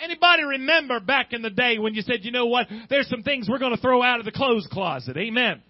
[0.01, 3.49] Anybody remember back in the day when you said, you know what, there's some things
[3.49, 5.17] we're going to throw out of the clothes closet.
[5.17, 5.63] Amen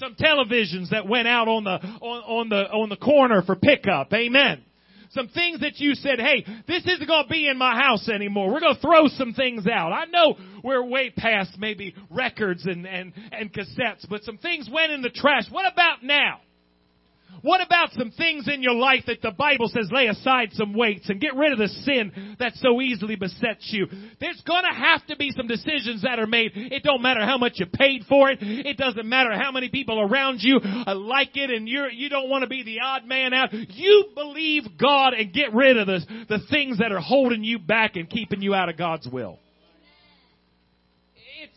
[0.00, 4.12] some televisions that went out on the on, on the on the corner for pickup.
[4.12, 4.64] Amen
[5.10, 8.52] some things that you said, hey, this isn't going to be in my house anymore.
[8.52, 9.92] We're going to throw some things out.
[9.92, 14.92] I know we're way past maybe records and, and, and cassettes, but some things went
[14.92, 15.44] in the trash.
[15.50, 16.40] What about now?
[17.42, 21.08] What about some things in your life that the Bible says lay aside some weights
[21.08, 23.86] and get rid of the sin that so easily besets you?
[24.20, 26.52] There's gonna have to be some decisions that are made.
[26.54, 28.38] It don't matter how much you paid for it.
[28.40, 32.28] It doesn't matter how many people around you uh, like it and you're, you don't
[32.28, 33.52] want to be the odd man out.
[33.52, 37.96] You believe God and get rid of the, the things that are holding you back
[37.96, 39.38] and keeping you out of God's will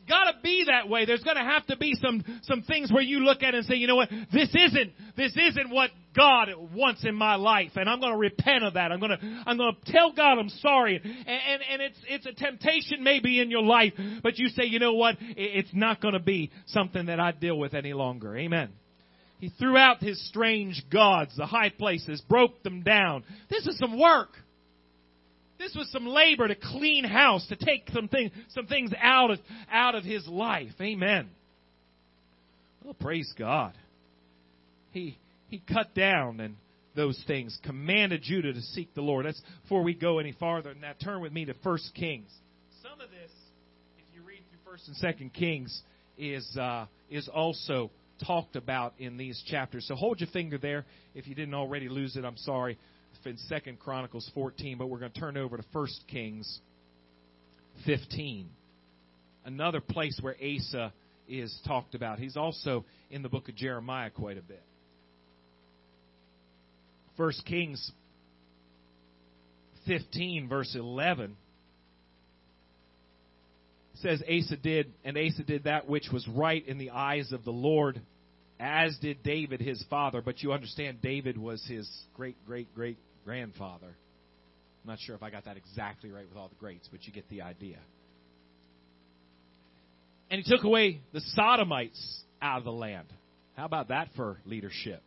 [0.09, 1.05] got to be that way.
[1.05, 3.65] There's going to have to be some some things where you look at it and
[3.65, 7.87] say, you know what, this isn't this isn't what God wants in my life, and
[7.89, 8.91] I'm going to repent of that.
[8.91, 12.25] I'm going to I'm going to tell God I'm sorry, and and, and it's it's
[12.25, 13.93] a temptation maybe in your life,
[14.23, 17.57] but you say, you know what, it's not going to be something that I deal
[17.57, 18.35] with any longer.
[18.35, 18.69] Amen.
[19.39, 23.23] He threw out his strange gods, the high places, broke them down.
[23.49, 24.29] This is some work.
[25.59, 29.39] This was some labor to clean house, to take some things, some things out of,
[29.69, 30.71] out of his life.
[30.81, 31.29] Amen.
[32.83, 33.73] Well, praise God.
[34.91, 35.17] He,
[35.49, 36.55] he cut down and
[36.95, 39.25] those things, commanded Judah to seek the Lord.
[39.25, 40.99] That's before we go any farther than that.
[41.01, 42.29] Turn with me to First Kings.
[42.81, 43.31] Some of this,
[43.97, 45.81] if you read through First and Second Kings,
[46.17, 47.91] is uh, is also
[48.25, 49.85] talked about in these chapters.
[49.87, 50.85] So hold your finger there.
[51.15, 52.77] If you didn't already lose it, I'm sorry.
[53.25, 56.59] In Second Chronicles 14, but we're going to turn over to First Kings
[57.85, 58.49] 15.
[59.45, 60.93] Another place where Asa
[61.27, 62.19] is talked about.
[62.19, 64.63] He's also in the book of Jeremiah quite a bit.
[67.17, 67.91] First Kings
[69.87, 71.35] 15, verse 11
[73.95, 77.51] says Asa did, and Asa did that which was right in the eyes of the
[77.51, 78.01] Lord,
[78.59, 80.21] as did David his father.
[80.21, 83.95] But you understand, David was his great, great, great grandfather.
[84.83, 87.13] I'm not sure if I got that exactly right with all the greats, but you
[87.13, 87.77] get the idea.
[90.31, 93.07] And he took away the Sodomites out of the land.
[93.55, 95.03] How about that for leadership?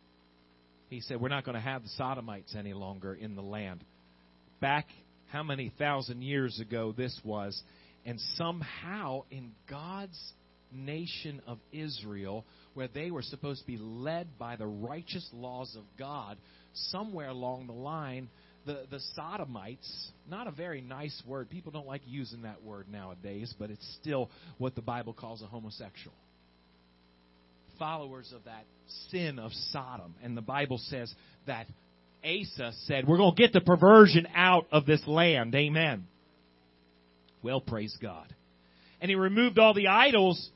[0.89, 3.83] He said, We're not going to have the Sodomites any longer in the land.
[4.59, 4.87] Back
[5.31, 7.59] how many thousand years ago this was,
[8.05, 10.19] and somehow in God's
[10.71, 15.83] nation of Israel, where they were supposed to be led by the righteous laws of
[15.97, 16.37] God,
[16.73, 18.29] somewhere along the line,
[18.65, 21.49] the, the Sodomites, not a very nice word.
[21.49, 25.45] People don't like using that word nowadays, but it's still what the Bible calls a
[25.45, 26.15] homosexual.
[27.77, 28.65] Followers of that
[29.09, 30.15] sin of Sodom.
[30.23, 31.13] And the Bible says
[31.47, 31.67] that
[32.23, 35.53] Asa said, We're going to get the perversion out of this land.
[35.55, 36.07] Amen.
[37.41, 38.33] Well, praise God.
[39.01, 40.49] And he removed all the idols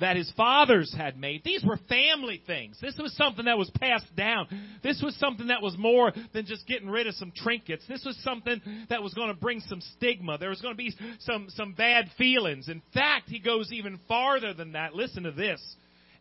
[0.00, 1.42] that his fathers had made.
[1.44, 2.78] These were family things.
[2.80, 4.46] This was something that was passed down.
[4.82, 7.84] This was something that was more than just getting rid of some trinkets.
[7.88, 10.38] This was something that was going to bring some stigma.
[10.38, 12.68] There was going to be some, some bad feelings.
[12.68, 14.94] In fact, he goes even farther than that.
[14.94, 15.60] Listen to this.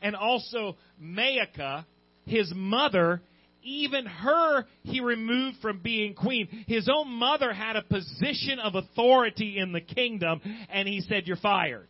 [0.01, 1.85] And also, Maacah,
[2.25, 3.21] his mother,
[3.63, 6.65] even her he removed from being queen.
[6.67, 11.37] His own mother had a position of authority in the kingdom, and he said, You're
[11.37, 11.87] fired.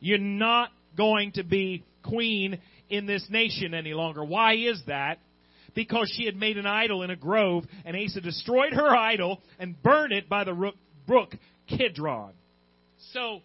[0.00, 2.58] You're not going to be queen
[2.88, 4.24] in this nation any longer.
[4.24, 5.18] Why is that?
[5.74, 9.80] Because she had made an idol in a grove, and Asa destroyed her idol and
[9.82, 10.72] burned it by the
[11.06, 11.34] brook
[11.68, 12.32] Kidron.
[13.12, 13.42] So,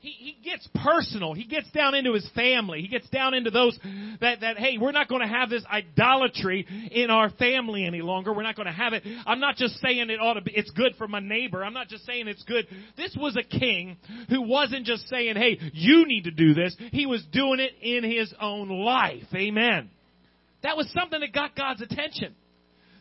[0.00, 1.34] he, he gets personal.
[1.34, 2.80] He gets down into his family.
[2.80, 3.78] He gets down into those
[4.20, 8.32] that, that, hey, we're not going to have this idolatry in our family any longer.
[8.32, 9.02] We're not going to have it.
[9.26, 11.62] I'm not just saying it ought to be, it's good for my neighbor.
[11.62, 12.66] I'm not just saying it's good.
[12.96, 13.98] This was a king
[14.30, 16.74] who wasn't just saying, hey, you need to do this.
[16.92, 19.24] He was doing it in his own life.
[19.34, 19.90] Amen.
[20.62, 22.34] That was something that got God's attention.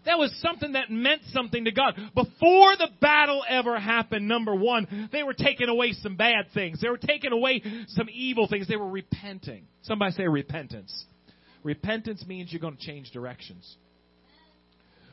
[0.06, 1.96] That was something that meant something to God.
[2.16, 6.82] Before the battle ever happened, number one, they were taking away some bad things.
[6.82, 8.68] They were taking away some evil things.
[8.68, 9.66] They were repenting.
[9.84, 11.06] Somebody say repentance.
[11.64, 13.76] Repentance means you're going to change directions.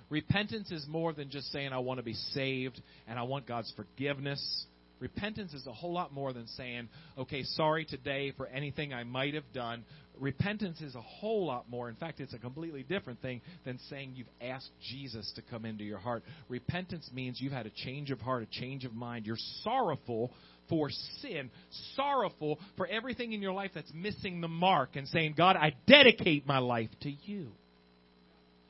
[0.08, 3.72] Repentance is more than just saying, I want to be saved and I want God's
[3.74, 4.66] forgiveness.
[5.00, 9.34] Repentance is a whole lot more than saying, okay, sorry today for anything I might
[9.34, 9.84] have done.
[10.18, 11.88] Repentance is a whole lot more.
[11.88, 15.84] In fact, it's a completely different thing than saying you've asked Jesus to come into
[15.84, 16.22] your heart.
[16.48, 19.26] Repentance means you've had a change of heart, a change of mind.
[19.26, 20.32] You're sorrowful
[20.68, 21.50] for sin,
[21.94, 26.46] sorrowful for everything in your life that's missing the mark, and saying, God, I dedicate
[26.46, 27.52] my life to you.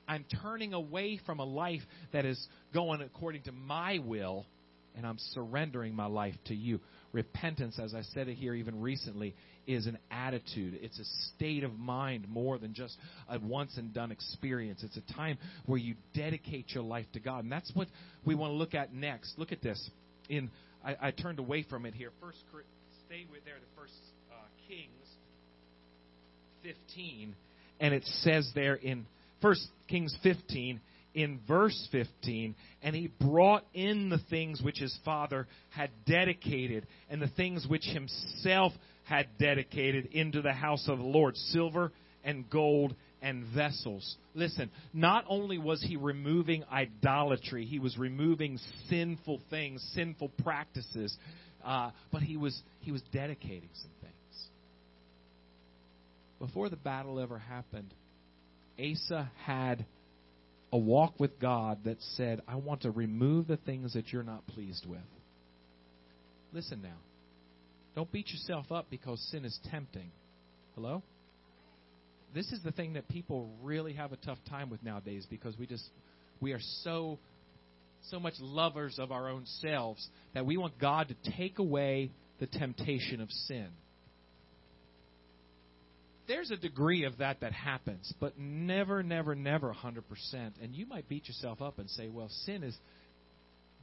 [0.08, 1.80] I'm turning away from a life
[2.12, 4.46] that is going according to my will
[4.96, 6.80] and I'm surrendering my life to you.
[7.12, 9.34] Repentance, as I said it here even recently,
[9.66, 10.78] is an attitude.
[10.82, 12.96] It's a state of mind more than just
[13.28, 14.82] a once and done experience.
[14.82, 17.44] It's a time where you dedicate your life to God.
[17.44, 17.88] And that's what
[18.24, 19.34] we want to look at next.
[19.38, 19.90] Look at this.
[20.28, 20.50] In
[20.84, 22.10] I, I turned away from it here.
[22.20, 22.38] First,
[23.06, 23.54] stay with there.
[23.54, 23.94] The first
[24.30, 24.34] uh,
[24.68, 24.90] Kings
[26.62, 27.34] 15,
[27.80, 29.06] and it says there in
[29.42, 30.80] First Kings 15
[31.14, 37.20] in verse 15, and he brought in the things which his father had dedicated, and
[37.20, 38.72] the things which himself
[39.06, 41.92] had dedicated into the house of the Lord silver
[42.24, 44.16] and gold and vessels.
[44.34, 51.16] Listen, not only was he removing idolatry, he was removing sinful things, sinful practices,
[51.64, 54.12] uh, but he was, he was dedicating some things.
[56.40, 57.94] Before the battle ever happened,
[58.78, 59.86] Asa had
[60.72, 64.46] a walk with God that said, I want to remove the things that you're not
[64.48, 64.98] pleased with.
[66.52, 66.96] Listen now.
[67.96, 70.12] Don't beat yourself up because sin is tempting.
[70.76, 71.02] Hello?
[72.34, 75.66] This is the thing that people really have a tough time with nowadays because we
[75.66, 75.88] just
[76.40, 77.18] we are so
[78.10, 82.46] so much lovers of our own selves that we want God to take away the
[82.46, 83.68] temptation of sin
[86.26, 90.02] there's a degree of that that happens, but never, never, never 100%.
[90.62, 92.76] And you might beat yourself up and say, well, sin is,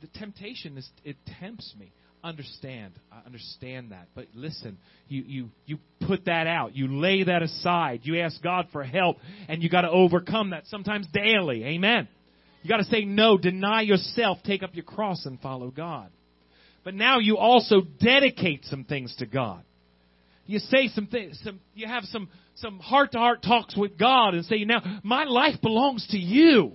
[0.01, 1.91] the temptation is, it tempts me.
[2.23, 2.93] Understand.
[3.11, 4.07] I understand that.
[4.15, 4.77] But listen,
[5.09, 6.73] you, you, you put that out.
[6.73, 8.01] You lay that aside.
[8.03, 9.17] You ask God for help,
[9.49, 11.65] and you got to overcome that sometimes daily.
[11.65, 12.07] Amen.
[12.61, 16.11] You got to say no, deny yourself, take up your cross and follow God.
[16.85, 19.63] But now you also dedicate some things to God.
[20.45, 24.33] You say some things, some, you have some, some heart to heart talks with God
[24.33, 26.73] and say, now, my life belongs to you.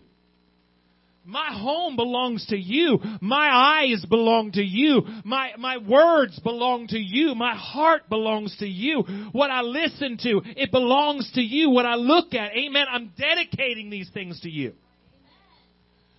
[1.28, 3.00] My home belongs to you.
[3.20, 5.02] My eyes belong to you.
[5.24, 7.34] My, my words belong to you.
[7.34, 9.04] My heart belongs to you.
[9.32, 11.68] What I listen to, it belongs to you.
[11.68, 14.72] What I look at, amen, I'm dedicating these things to you.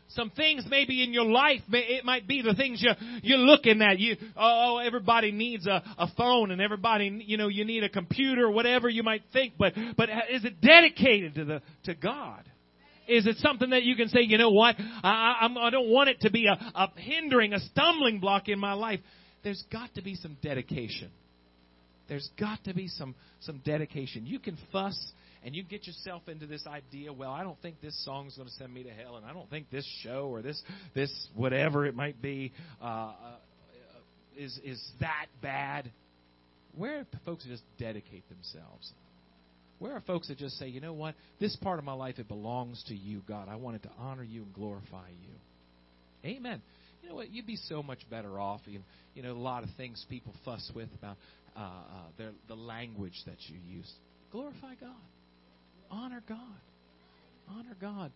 [0.10, 2.92] Some things maybe in your life, it might be the things you,
[3.24, 3.98] you're looking at.
[3.98, 8.48] You, oh, everybody needs a, a phone and everybody, you know, you need a computer,
[8.50, 12.44] whatever you might think, but, but is it dedicated to the, to God?
[13.10, 16.10] Is it something that you can say, you know what, I, I'm, I don't want
[16.10, 19.00] it to be a, a hindering, a stumbling block in my life.
[19.44, 21.10] There's got to be some dedication.
[22.08, 24.26] There's got to be some, some dedication.
[24.26, 24.98] You can fuss
[25.44, 28.54] and you get yourself into this idea, well, I don't think this song's going to
[28.56, 30.62] send me to hell, and I don't think this show or this
[30.94, 32.52] this whatever it might be
[32.82, 33.14] uh, uh,
[34.38, 35.92] is is that bad.
[36.76, 38.92] Where folks just dedicate themselves?
[39.80, 42.28] Where are folks that just say, you know what, this part of my life it
[42.28, 43.48] belongs to you, God.
[43.50, 46.30] I wanted to honor you and glorify you.
[46.30, 46.62] Amen.
[47.02, 47.32] You know what?
[47.32, 48.62] You'd be so much better off.
[48.66, 48.82] You,
[49.16, 51.16] you know, a lot of things people fuss with about
[51.56, 51.70] uh, uh,
[52.18, 53.90] their, the language that you use.
[54.32, 54.96] Glorify God.
[55.90, 56.38] Honor God.
[57.50, 58.12] Honor God.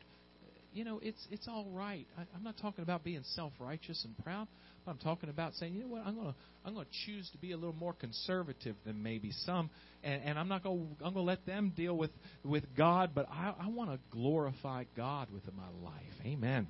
[0.74, 2.06] You know, it's it's all right.
[2.18, 4.48] I, I'm not talking about being self righteous and proud.
[4.88, 7.58] I'm talking about saying, you know what, I'm gonna I'm gonna choose to be a
[7.58, 9.70] little more conservative than maybe some,
[10.04, 12.12] and, and I'm not gonna I'm gonna let them deal with
[12.44, 16.14] with God, but I, I want to glorify God with my life.
[16.26, 16.68] Amen.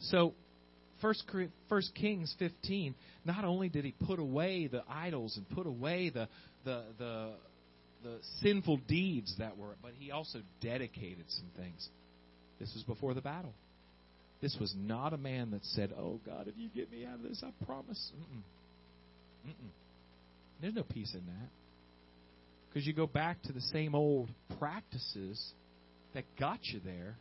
[0.00, 0.34] So,
[1.00, 1.24] First
[1.68, 2.94] First Kings 15.
[3.24, 6.28] Not only did he put away the idols and put away the
[6.64, 7.32] the the
[8.02, 11.88] the sinful deeds that were, but he also dedicated some things.
[12.58, 13.54] This was before the battle.
[14.40, 17.22] This was not a man that said, "Oh God, if you get me out of
[17.22, 19.50] this, I promise." Mm-mm.
[19.50, 19.70] Mm-mm.
[20.60, 21.48] There's no peace in that
[22.68, 24.28] because you go back to the same old
[24.58, 25.52] practices
[26.14, 27.16] that got you there.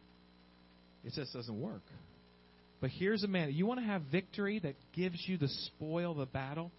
[1.05, 1.83] It just doesn't work.
[2.79, 3.51] But here's a man.
[3.51, 6.71] You want to have victory that gives you the spoil of the battle?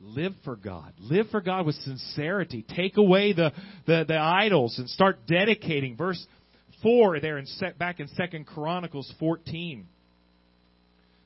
[0.00, 0.92] Live for God.
[1.00, 2.64] Live for God with sincerity.
[2.76, 3.52] Take away the,
[3.86, 5.96] the, the idols and start dedicating.
[5.96, 6.24] Verse
[6.82, 9.86] 4 there in set back in Second Chronicles 14.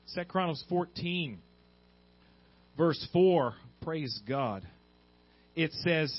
[0.07, 1.39] Second Chronicles 14,
[2.77, 3.53] verse 4.
[3.81, 4.67] Praise God.
[5.55, 6.13] It says,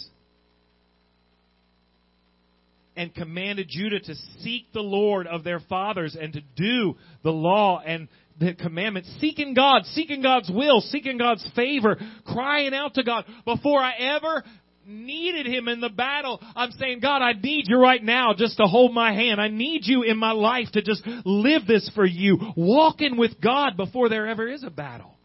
[2.96, 7.80] and commanded Judah to seek the Lord of their fathers and to do the law
[7.84, 8.08] and
[8.38, 13.24] the commandments, seeking God, seeking God's will, seeking God's favor, crying out to God.
[13.44, 14.42] Before I ever
[14.86, 18.64] needed Him in the battle, I'm saying, God, I need you right now just to
[18.64, 19.40] hold my hand.
[19.40, 22.38] I need you in my life to just live this for you.
[22.56, 25.16] Walking with God before there ever is a battle.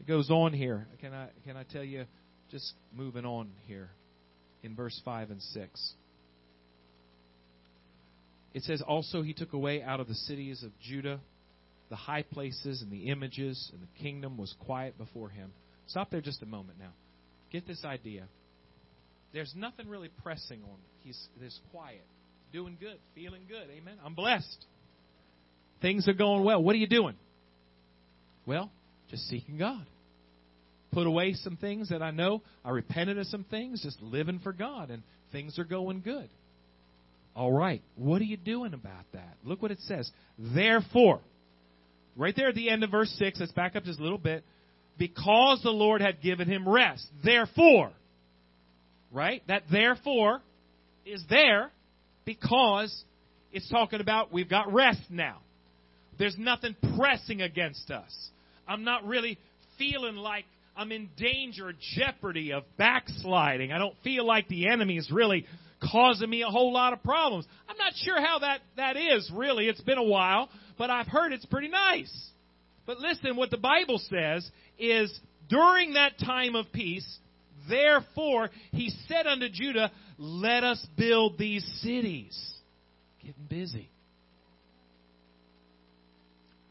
[0.00, 0.86] It goes on here.
[1.00, 2.04] Can I, can I tell you,
[2.50, 3.90] just moving on here
[4.62, 5.92] in verse 5 and 6.
[8.52, 11.20] It says, Also he took away out of the cities of Judah
[11.90, 15.52] the high places and the images, and the kingdom was quiet before him.
[15.86, 16.92] Stop there just a moment now.
[17.54, 18.24] Get this idea.
[19.32, 20.80] There's nothing really pressing on him.
[21.04, 22.04] He's this quiet,
[22.52, 23.68] doing good, feeling good.
[23.70, 23.94] Amen.
[24.04, 24.64] I'm blessed.
[25.80, 26.60] Things are going well.
[26.60, 27.14] What are you doing?
[28.44, 28.72] Well,
[29.08, 29.86] just seeking God.
[30.90, 32.42] Put away some things that I know.
[32.64, 36.28] I repented of some things, just living for God, and things are going good.
[37.36, 37.82] All right.
[37.94, 39.36] What are you doing about that?
[39.44, 40.10] Look what it says.
[40.40, 41.20] Therefore,
[42.16, 44.42] right there at the end of verse 6, let's back up just a little bit.
[44.98, 47.06] Because the Lord had given him rest.
[47.24, 47.90] Therefore,
[49.12, 49.42] right?
[49.48, 50.40] That therefore
[51.04, 51.70] is there
[52.24, 53.04] because
[53.52, 55.38] it's talking about we've got rest now.
[56.18, 58.12] There's nothing pressing against us.
[58.68, 59.38] I'm not really
[59.78, 60.44] feeling like
[60.76, 63.72] I'm in danger, jeopardy of backsliding.
[63.72, 65.46] I don't feel like the enemy is really
[65.90, 67.46] causing me a whole lot of problems.
[67.68, 69.68] I'm not sure how that, that is, really.
[69.68, 72.12] It's been a while, but I've heard it's pretty nice.
[72.86, 75.12] But listen, what the Bible says is
[75.48, 77.06] during that time of peace,
[77.68, 82.38] therefore, he said unto Judah, Let us build these cities.
[83.20, 83.88] Getting busy.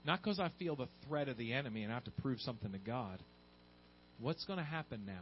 [0.05, 2.71] Not because I feel the threat of the enemy and I have to prove something
[2.71, 3.19] to God.
[4.19, 5.21] What's going to happen now?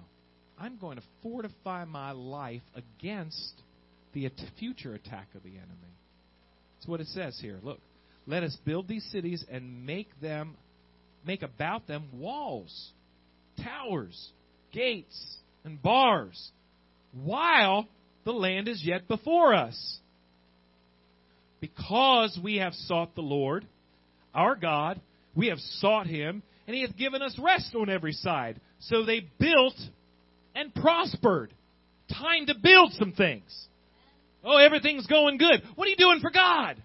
[0.59, 3.53] I'm going to fortify my life against
[4.13, 4.29] the
[4.59, 5.95] future attack of the enemy.
[6.77, 7.59] That's what it says here.
[7.63, 7.79] Look,
[8.27, 10.55] let us build these cities and make them,
[11.25, 12.91] make about them walls,
[13.63, 14.31] towers,
[14.71, 16.51] gates, and bars,
[17.23, 17.87] while
[18.25, 19.99] the land is yet before us.
[21.61, 23.65] because we have sought the Lord,
[24.33, 24.99] our God,
[25.35, 28.59] we have sought him, and he hath given us rest on every side.
[28.79, 29.75] So they built
[30.55, 31.53] and prospered.
[32.11, 33.67] Time to build some things.
[34.43, 35.61] Oh, everything's going good.
[35.75, 36.81] What are you doing for God?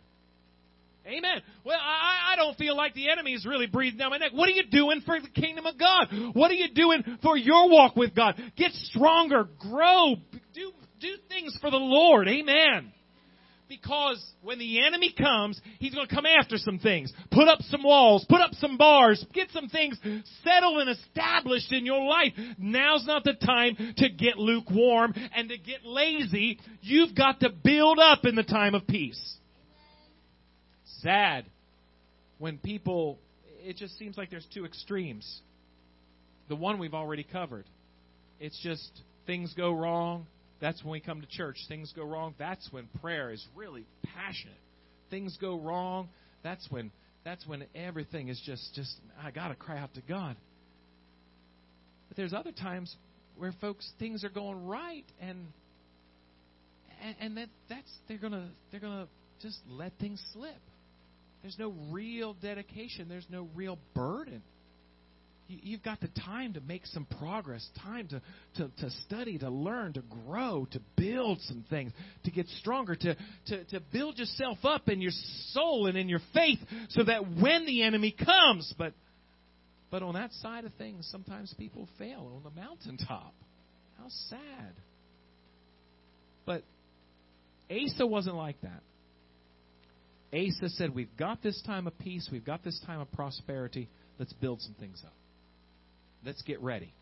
[1.07, 1.41] Amen.
[1.65, 4.33] Well, I, I don't feel like the enemy is really breathing down my neck.
[4.33, 6.09] What are you doing for the kingdom of God?
[6.33, 8.41] What are you doing for your walk with God?
[8.57, 10.17] Get stronger, grow,
[10.53, 12.27] do, do things for the Lord.
[12.29, 12.93] Amen.
[13.69, 17.13] Because when the enemy comes, he's going to come after some things.
[17.31, 19.99] Put up some walls, put up some bars, get some things
[20.45, 22.33] settled and established in your life.
[22.59, 26.61] Now's not the time to get lukewarm and to get lazy.
[26.81, 29.37] You've got to build up in the time of peace.
[31.07, 31.45] Sad
[32.39, 33.19] when people,
[33.65, 35.41] it just seems like there's two extremes.
[36.49, 37.65] The one we've already covered.
[38.41, 38.91] It's just
[39.27, 40.27] things go wrong,
[40.61, 41.57] that's when we come to church.
[41.69, 42.35] Things go wrong.
[42.39, 43.85] That's when prayer is really
[44.15, 44.57] passionate.
[45.11, 46.09] Things go wrong.
[46.43, 46.91] That's when
[47.25, 50.37] that's when everything is just just I got to cry out to God.
[52.09, 52.95] But there's other times
[53.37, 55.47] where folks things are going right and
[57.03, 59.09] and, and that that's they're going to they're going to
[59.47, 60.57] just let things slip.
[61.47, 63.09] There's no real dedication.
[63.09, 64.43] There's no real burden.
[65.47, 68.21] You've got the time to make some progress, time to,
[68.57, 71.93] to, to study, to learn, to grow, to build some things,
[72.25, 73.17] to get stronger, to,
[73.47, 75.13] to, to build yourself up in your
[75.53, 78.93] soul and in your faith so that when the enemy comes, but,
[79.93, 83.33] but on that side of things, sometimes people fail on the mountaintop.
[83.99, 84.73] How sad.
[86.45, 86.65] But
[87.71, 88.83] Asa wasn't like that.
[90.37, 94.33] Asa said, We've got this time of peace, we've got this time of prosperity, let's
[94.35, 95.15] build some things up.
[96.25, 96.93] Let's get ready.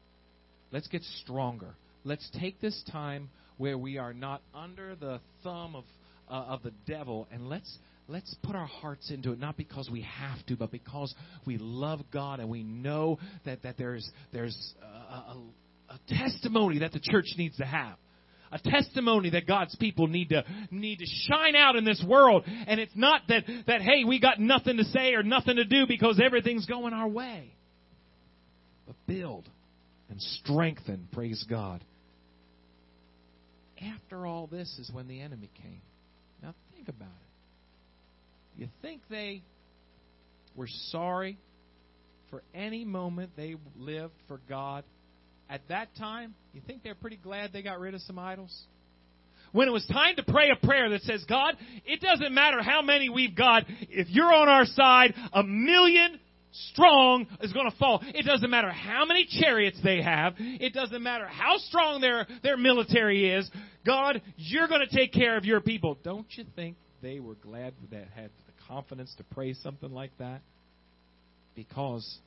[0.70, 1.74] Let's get stronger.
[2.04, 5.84] Let's take this time where we are not under the thumb of
[6.28, 7.78] uh, of the devil and let's
[8.08, 11.14] let's put our hearts into it not because we have to but because
[11.46, 15.36] we love God and we know that that there's there's a, a,
[15.90, 17.96] a testimony that the church needs to have
[18.52, 22.78] a testimony that God's people need to need to shine out in this world and
[22.78, 26.20] it's not that that hey we got nothing to say or nothing to do because
[26.24, 27.54] everything's going our way
[28.86, 29.48] but build
[30.10, 31.82] and strengthen, praise God.
[33.82, 35.82] After all this is when the enemy came.
[36.42, 38.60] Now think about it.
[38.60, 39.42] You think they
[40.54, 41.36] were sorry
[42.30, 44.84] for any moment they lived for God
[45.48, 46.34] at that time?
[46.52, 48.56] You think they're pretty glad they got rid of some idols?
[49.52, 52.82] When it was time to pray a prayer that says, God, it doesn't matter how
[52.82, 56.18] many we've got, if you're on our side, a million
[56.72, 58.02] strong is going to fall.
[58.02, 60.34] It doesn't matter how many chariots they have.
[60.38, 63.48] It doesn't matter how strong their, their military is.
[63.86, 65.98] God, you're going to take care of your people.
[66.02, 70.40] Don't you think they were glad that had the confidence to pray something like that?
[71.54, 72.18] Because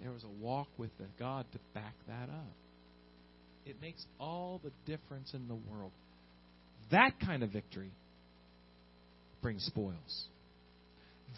[0.00, 2.54] there was a walk with the God to back that up.
[3.66, 5.90] It makes all the difference in the world.
[6.92, 7.90] That kind of victory
[9.42, 10.26] brings spoils.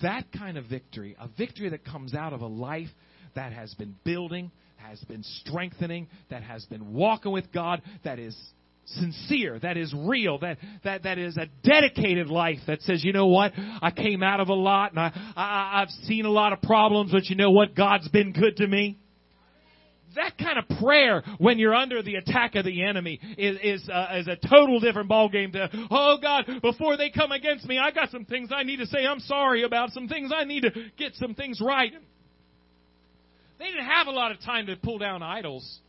[0.03, 2.89] That kind of victory, a victory that comes out of a life
[3.35, 8.37] that has been building, has been strengthening, that has been walking with God, that is
[8.85, 13.27] sincere, that is real, that, that, that is a dedicated life that says, you know
[13.27, 16.61] what, I came out of a lot and I, I, I've seen a lot of
[16.63, 18.99] problems, but you know what, God's been good to me
[20.17, 24.17] that kind of prayer when you're under the attack of the enemy is is, uh,
[24.17, 28.11] is a total different ballgame to oh God before they come against me I got
[28.11, 31.15] some things I need to say I'm sorry about some things I need to get
[31.15, 31.93] some things right.
[33.59, 35.81] They didn't have a lot of time to pull down idols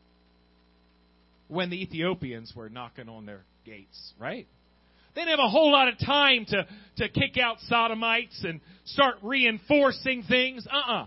[1.47, 4.47] when the Ethiopians were knocking on their gates, right?
[5.13, 6.67] They didn't have a whole lot of time to,
[6.97, 10.65] to kick out sodomites and start reinforcing things.
[10.71, 11.05] Uh-uh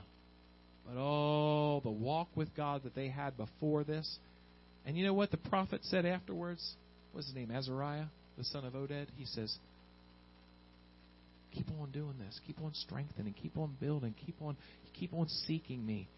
[0.92, 4.18] but all the walk with God that they had before this.
[4.84, 6.74] And you know what the prophet said afterwards?
[7.12, 7.50] What's his name?
[7.50, 9.06] Azariah, the son of Oded.
[9.16, 9.54] He says,
[11.54, 12.38] Keep on doing this.
[12.46, 13.34] Keep on strengthening.
[13.40, 14.14] Keep on building.
[14.26, 14.56] Keep on
[14.98, 16.08] keep on seeking me.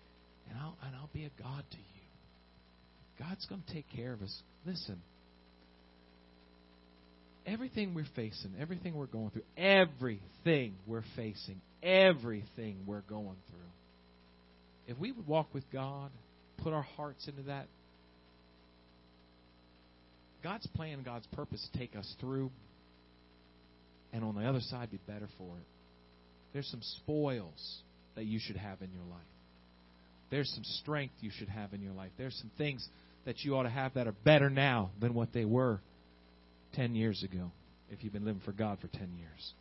[0.48, 3.26] And I'll and I'll be a God to you.
[3.26, 4.42] God's going to take care of us.
[4.66, 5.00] Listen.
[7.46, 13.60] Everything we're facing, everything we're going through, everything we're facing, everything we're going through
[14.86, 16.10] if we would walk with God,
[16.62, 17.66] put our hearts into that,
[20.42, 22.50] God's plan, God's purpose take us through,
[24.12, 25.66] and on the other side, be better for it.
[26.52, 27.78] There's some spoils
[28.14, 29.20] that you should have in your life.
[30.30, 32.10] There's some strength you should have in your life.
[32.18, 32.86] There's some things
[33.24, 35.80] that you ought to have that are better now than what they were
[36.74, 37.50] 10 years ago
[37.90, 39.52] if you've been living for God for 10 years.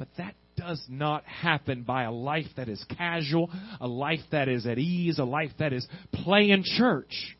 [0.00, 3.50] But that does not happen by a life that is casual,
[3.82, 7.36] a life that is at ease, a life that is playing church.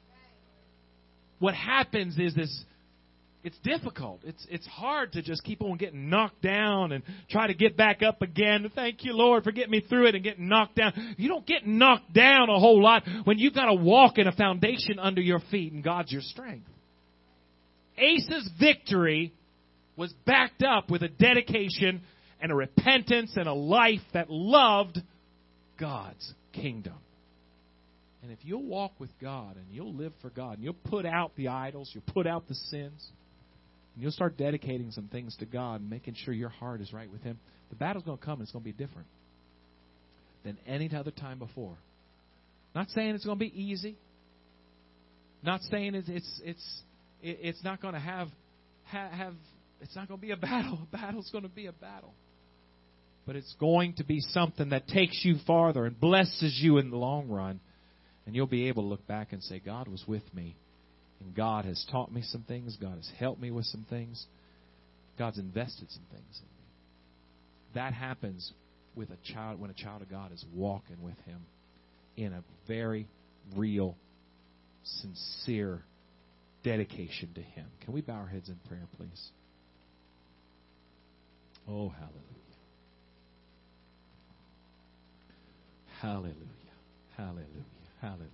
[1.38, 2.64] What happens is this
[3.42, 4.20] it's difficult.
[4.24, 8.02] It's it's hard to just keep on getting knocked down and try to get back
[8.02, 8.70] up again.
[8.74, 10.92] Thank you, Lord, for getting me through it and getting knocked down.
[11.16, 14.32] You don't get knocked down a whole lot when you've got to walk in a
[14.32, 16.68] foundation under your feet and God's your strength.
[17.96, 19.32] Asa's victory
[19.96, 22.02] was backed up with a dedication
[22.40, 24.98] and a repentance and a life that loved
[25.78, 26.94] God's kingdom.
[28.22, 31.32] And if you'll walk with God and you'll live for God and you'll put out
[31.36, 33.08] the idols, you'll put out the sins,
[33.94, 37.10] and you'll start dedicating some things to God and making sure your heart is right
[37.10, 37.38] with Him,
[37.70, 39.06] the battle's going to come and it's going to be different
[40.44, 41.76] than any other time before.
[42.74, 43.96] Not saying it's going to be easy.
[45.42, 46.82] Not saying it's it's it's
[47.22, 48.28] it's not going to have
[48.84, 49.34] have
[49.80, 50.78] it's not going to be a battle.
[50.92, 52.12] A battle's going to be a battle.
[53.26, 56.96] But it's going to be something that takes you farther and blesses you in the
[56.96, 57.60] long run.
[58.26, 60.56] And you'll be able to look back and say, God was with me
[61.20, 62.76] and God has taught me some things.
[62.80, 64.26] God has helped me with some things.
[65.18, 67.74] God's invested some things in me.
[67.74, 68.52] That happens
[68.94, 71.40] with a child when a child of God is walking with Him
[72.16, 73.06] in a very
[73.54, 73.96] real,
[74.84, 75.82] sincere
[76.64, 77.66] dedication to Him.
[77.84, 79.28] Can we bow our heads in prayer, please?
[81.68, 82.39] Oh, hallelujah.
[86.00, 86.34] Hallelujah.
[87.16, 87.46] Hallelujah.
[88.00, 88.28] Hallelujah.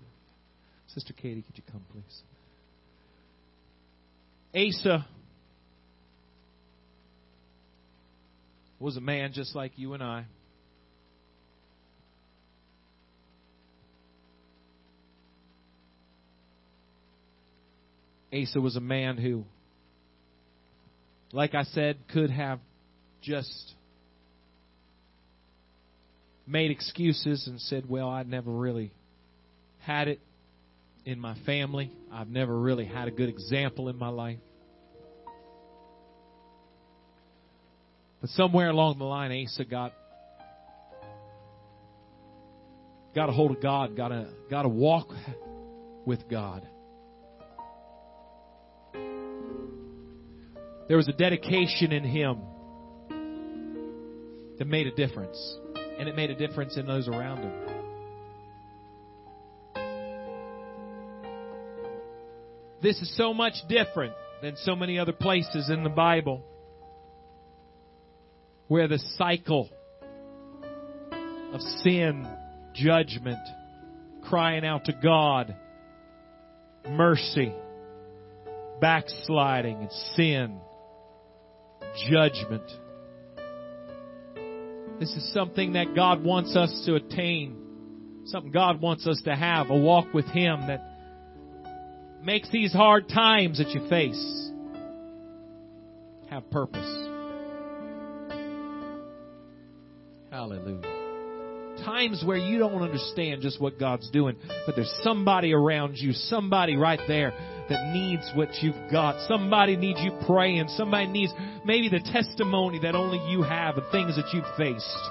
[0.95, 2.23] Sister Katie, could you come, please?
[4.55, 5.05] Asa
[8.79, 10.27] was a man just like you and I.
[18.33, 19.45] Asa was a man who,
[21.33, 22.61] like I said, could have
[23.23, 23.73] just
[26.47, 28.93] made excuses and said, Well, I never really
[29.79, 30.21] had it
[31.05, 31.93] in my family.
[32.13, 34.39] I've never really had a good example in my life.
[38.21, 39.93] But somewhere along the line, Asa got
[43.15, 45.09] got a hold of God, got a got to walk
[46.05, 46.67] with God.
[50.89, 52.41] There was a dedication in him
[54.59, 55.37] that made a difference,
[55.99, 57.53] and it made a difference in those around him.
[62.83, 66.43] This is so much different than so many other places in the Bible
[68.69, 69.71] where the cycle
[71.53, 72.29] of sin,
[72.75, 73.39] judgment,
[74.25, 75.57] crying out to God,
[76.89, 77.53] mercy,
[78.81, 80.61] backsliding, and sin,
[82.11, 82.71] judgment.
[84.99, 89.69] This is something that God wants us to attain, something God wants us to have,
[89.69, 90.83] a walk with Him that
[92.23, 94.51] makes these hard times that you face
[96.31, 97.09] have purpose.
[100.31, 100.81] Hallelujah.
[101.85, 106.77] Times where you don't understand just what God's doing, but there's somebody around you, somebody
[106.77, 107.33] right there
[107.69, 109.27] that needs what you've got.
[109.29, 110.69] Somebody needs you praying.
[110.69, 111.33] Somebody needs
[111.65, 115.11] maybe the testimony that only you have of things that you've faced.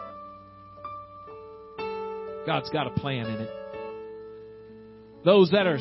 [2.45, 3.49] God's got a plan in it.
[5.26, 5.80] Those that are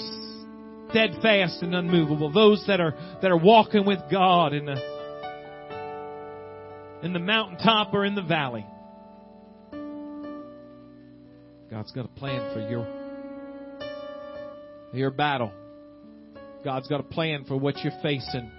[0.91, 2.33] steadfast and unmovable.
[2.33, 4.81] Those that are, that are walking with God in the,
[7.03, 8.67] in the mountaintop or in the valley.
[11.71, 12.87] God's got a plan for your,
[14.93, 15.53] your battle.
[16.65, 18.51] God's got a plan for what you're facing.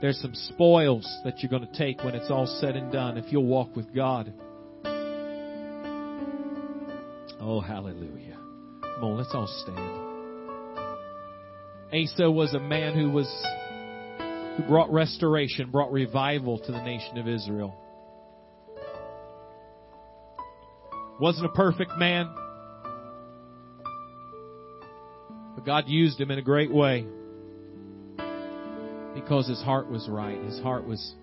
[0.00, 3.32] There's some spoils that you're going to take when it's all said and done if
[3.32, 4.32] you'll walk with God.
[7.40, 8.38] Oh, hallelujah.
[8.82, 9.78] Come on, let's all stand.
[11.92, 13.26] Asa was a man who was
[14.56, 17.74] who brought restoration, brought revival to the nation of Israel.
[21.20, 22.32] Wasn't a perfect man,
[25.56, 27.06] but God used him in a great way
[29.14, 30.38] because his heart was right.
[30.42, 31.14] His heart was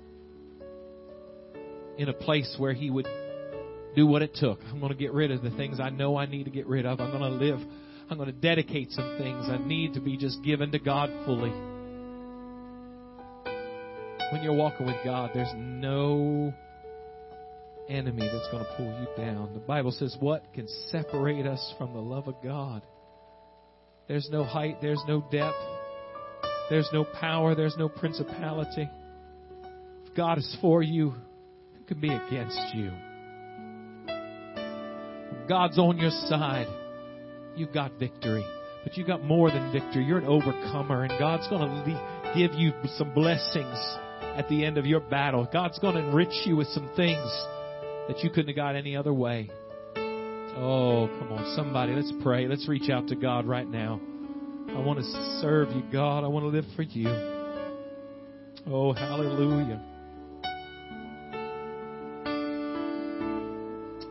[1.97, 3.07] in a place where he would
[3.95, 4.59] do what it took.
[4.71, 6.85] I'm going to get rid of the things I know I need to get rid
[6.85, 6.99] of.
[7.01, 7.59] I'm going to live
[8.11, 11.49] I'm going to dedicate some things I need to be just given to God fully.
[14.33, 16.53] When you're walking with God, there's no
[17.87, 19.53] enemy that's going to pull you down.
[19.53, 22.81] The Bible says, What can separate us from the love of God?
[24.09, 25.55] There's no height, there's no depth,
[26.72, 28.89] there's no power, there's no principality.
[30.05, 32.91] If God is for you, who can be against you?
[35.49, 36.67] God's on your side.
[37.57, 38.45] You've got victory.
[38.86, 40.05] But you've got more than victory.
[40.05, 43.78] You're an overcomer, and God's going to give you some blessings
[44.38, 45.45] at the end of your battle.
[45.51, 47.28] God's going to enrich you with some things
[48.07, 49.49] that you couldn't have got any other way.
[50.55, 52.47] Oh, come on, somebody, let's pray.
[52.47, 53.99] Let's reach out to God right now.
[54.74, 55.05] I want to
[55.41, 56.24] serve you, God.
[56.24, 57.07] I want to live for you.
[58.67, 59.82] Oh, hallelujah.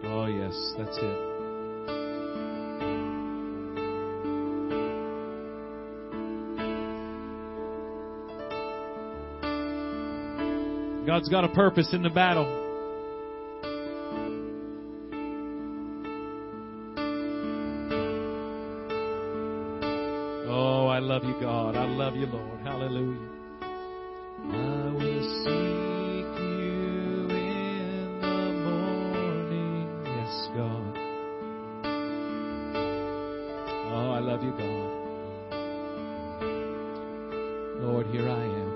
[0.04, 1.30] Oh, yes, that's it.
[11.06, 12.69] God's got a purpose in the battle.
[23.00, 29.88] I will seek you in the morning.
[30.04, 30.92] Yes, God.
[33.92, 34.90] Oh, I love you, God.
[37.82, 38.69] Lord, here I am.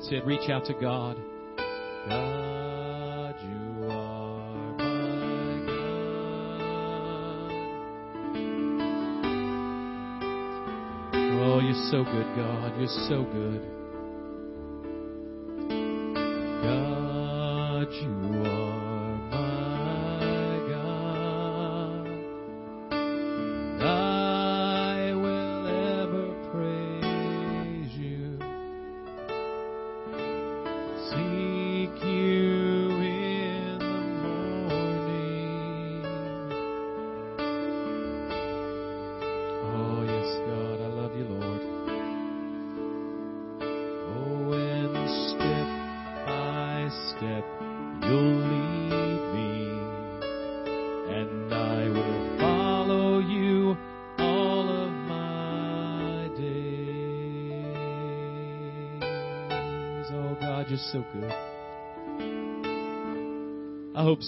[0.00, 0.24] That's it.
[0.24, 1.18] Reach out to God.
[2.08, 7.50] God, you are my God.
[11.42, 12.78] Oh, you're so good, God.
[12.78, 13.62] You're so good.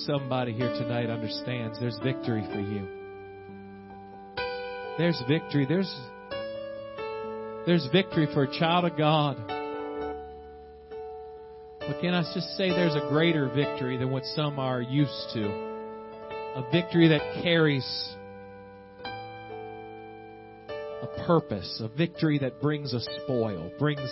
[0.06, 2.86] Somebody here tonight understands there's victory for you.
[4.98, 5.66] There's victory.
[5.66, 5.92] There's
[7.66, 9.36] there's victory for a child of God.
[11.80, 15.44] But can I just say there's a greater victory than what some are used to?
[15.44, 18.14] A victory that carries
[21.02, 24.08] a purpose, a victory that brings a spoil, brings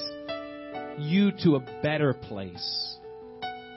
[0.99, 2.97] you to a better place.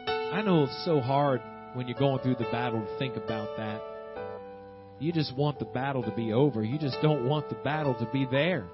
[0.05, 1.41] I know it's so hard
[1.73, 3.81] when you're going through the battle to think about that.
[4.99, 6.63] You just want the battle to be over.
[6.63, 8.65] You just don't want the battle to be there.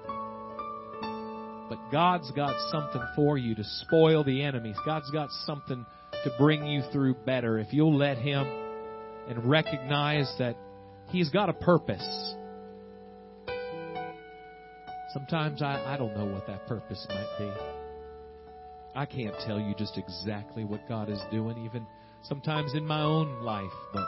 [1.68, 4.76] But God's got something for you to spoil the enemies.
[4.84, 5.86] God's got something
[6.24, 8.46] to bring you through better if you'll let Him
[9.28, 10.56] and recognize that
[11.08, 12.34] He's got a purpose.
[15.12, 17.50] Sometimes I, I don't know what that purpose might be.
[18.94, 21.86] I can't tell you just exactly what God is doing, even
[22.22, 24.06] sometimes in my own life, but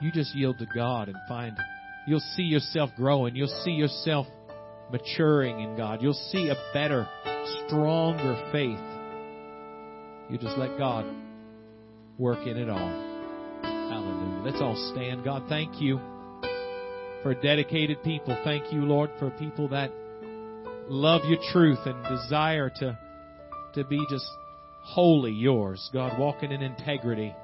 [0.00, 1.56] you just yield to God and find
[2.06, 3.36] you'll see yourself growing.
[3.36, 4.26] You'll see yourself
[4.90, 6.02] maturing in God.
[6.02, 7.08] You'll see a better,
[7.66, 8.78] stronger faith.
[10.30, 11.06] You just let God
[12.18, 13.10] work in it all.
[13.62, 14.42] Hallelujah.
[14.44, 15.24] Let's all stand.
[15.24, 15.98] God, thank you
[17.22, 18.38] for dedicated people.
[18.44, 19.90] Thank you, Lord, for people that
[20.88, 22.98] love your truth and desire to,
[23.74, 24.26] to be just
[24.82, 25.90] wholly yours.
[25.92, 27.34] God, walking in integrity,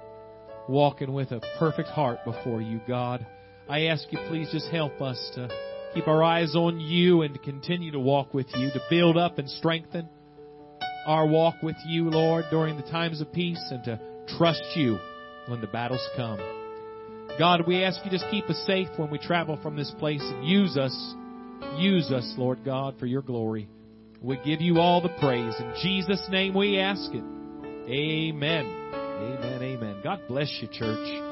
[0.69, 3.27] walking with a perfect heart before you, God.
[3.69, 5.49] I ask you, please just help us to
[5.95, 9.39] keep our eyes on you and to continue to walk with you, to build up
[9.39, 10.09] and strengthen
[11.07, 14.01] our walk with you, Lord, during the times of peace and to
[14.37, 14.99] trust you
[15.47, 16.39] when the battles come.
[17.39, 20.47] God, we ask you just keep us safe when we travel from this place and
[20.47, 21.15] use us.
[21.77, 23.69] Use us, Lord God, for your glory.
[24.23, 25.55] We give you all the praise.
[25.59, 27.25] In Jesus' name we ask it.
[27.89, 28.67] Amen.
[28.95, 29.63] Amen.
[29.63, 30.01] Amen.
[30.03, 31.26] God bless you, church.